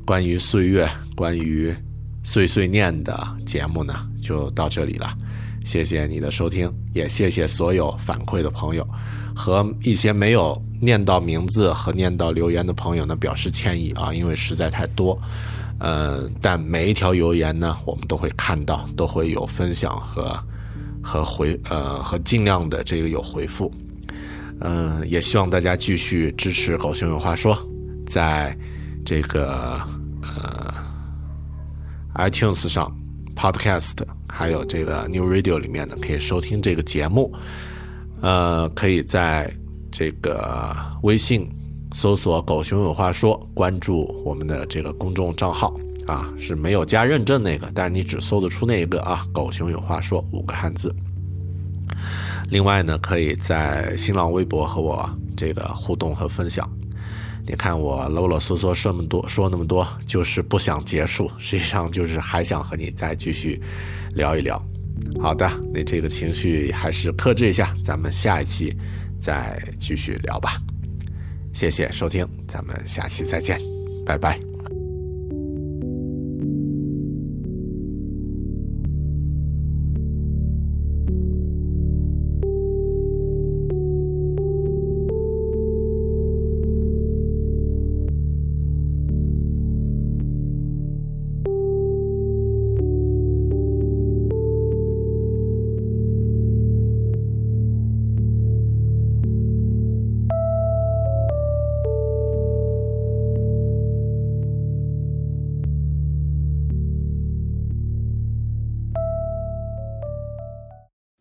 [0.04, 0.86] 关于岁月、
[1.16, 1.74] 关于
[2.22, 4.06] 碎碎念的节目呢。
[4.20, 5.16] 就到这里了，
[5.64, 8.86] 谢谢你的收听，也谢谢所有反馈的朋友，
[9.34, 15.18] 和一些没有念到名字和念到留言的朋友呢，表示歉意啊，因为实在太多，
[15.78, 20.38] 呃，但每一条留言呢，我们都会看到，都会有分享和
[21.02, 23.72] 和回呃和尽量的这个有回复，
[24.60, 27.56] 嗯，也希望大家继续支持狗熊有话说，
[28.06, 28.56] 在
[29.04, 29.80] 这个
[30.22, 30.74] 呃
[32.14, 32.92] iTunes 上。
[33.40, 33.94] Podcast
[34.28, 37.32] 还有这个 New Radio 里面呢，可以收听这个节目。
[38.20, 39.48] 呃，可以在
[39.92, 41.48] 这个微信
[41.92, 45.72] 搜索“狗熊有话说”，关注我们的这个公众账号
[46.04, 50.92] 啊，是没有加认证那个，但是你只搜得出那一个啊，“狗熊有话说”五个汉字。
[52.48, 56.68] 另外呢，可以在新浪微博和我这个互动和分享。
[57.46, 63.60] 你看我啰啰嗦嗦说那么多，说那么多，就是不想结束，实际上就是还想和你再继续
[64.14, 64.62] 聊一聊。
[65.20, 68.76] 好的，那这个情绪还是克制一下，咱们下一期
[69.20, 70.60] 再继续聊吧。
[71.52, 73.60] 谢谢收听，咱们下期再见，
[74.04, 74.47] 拜拜。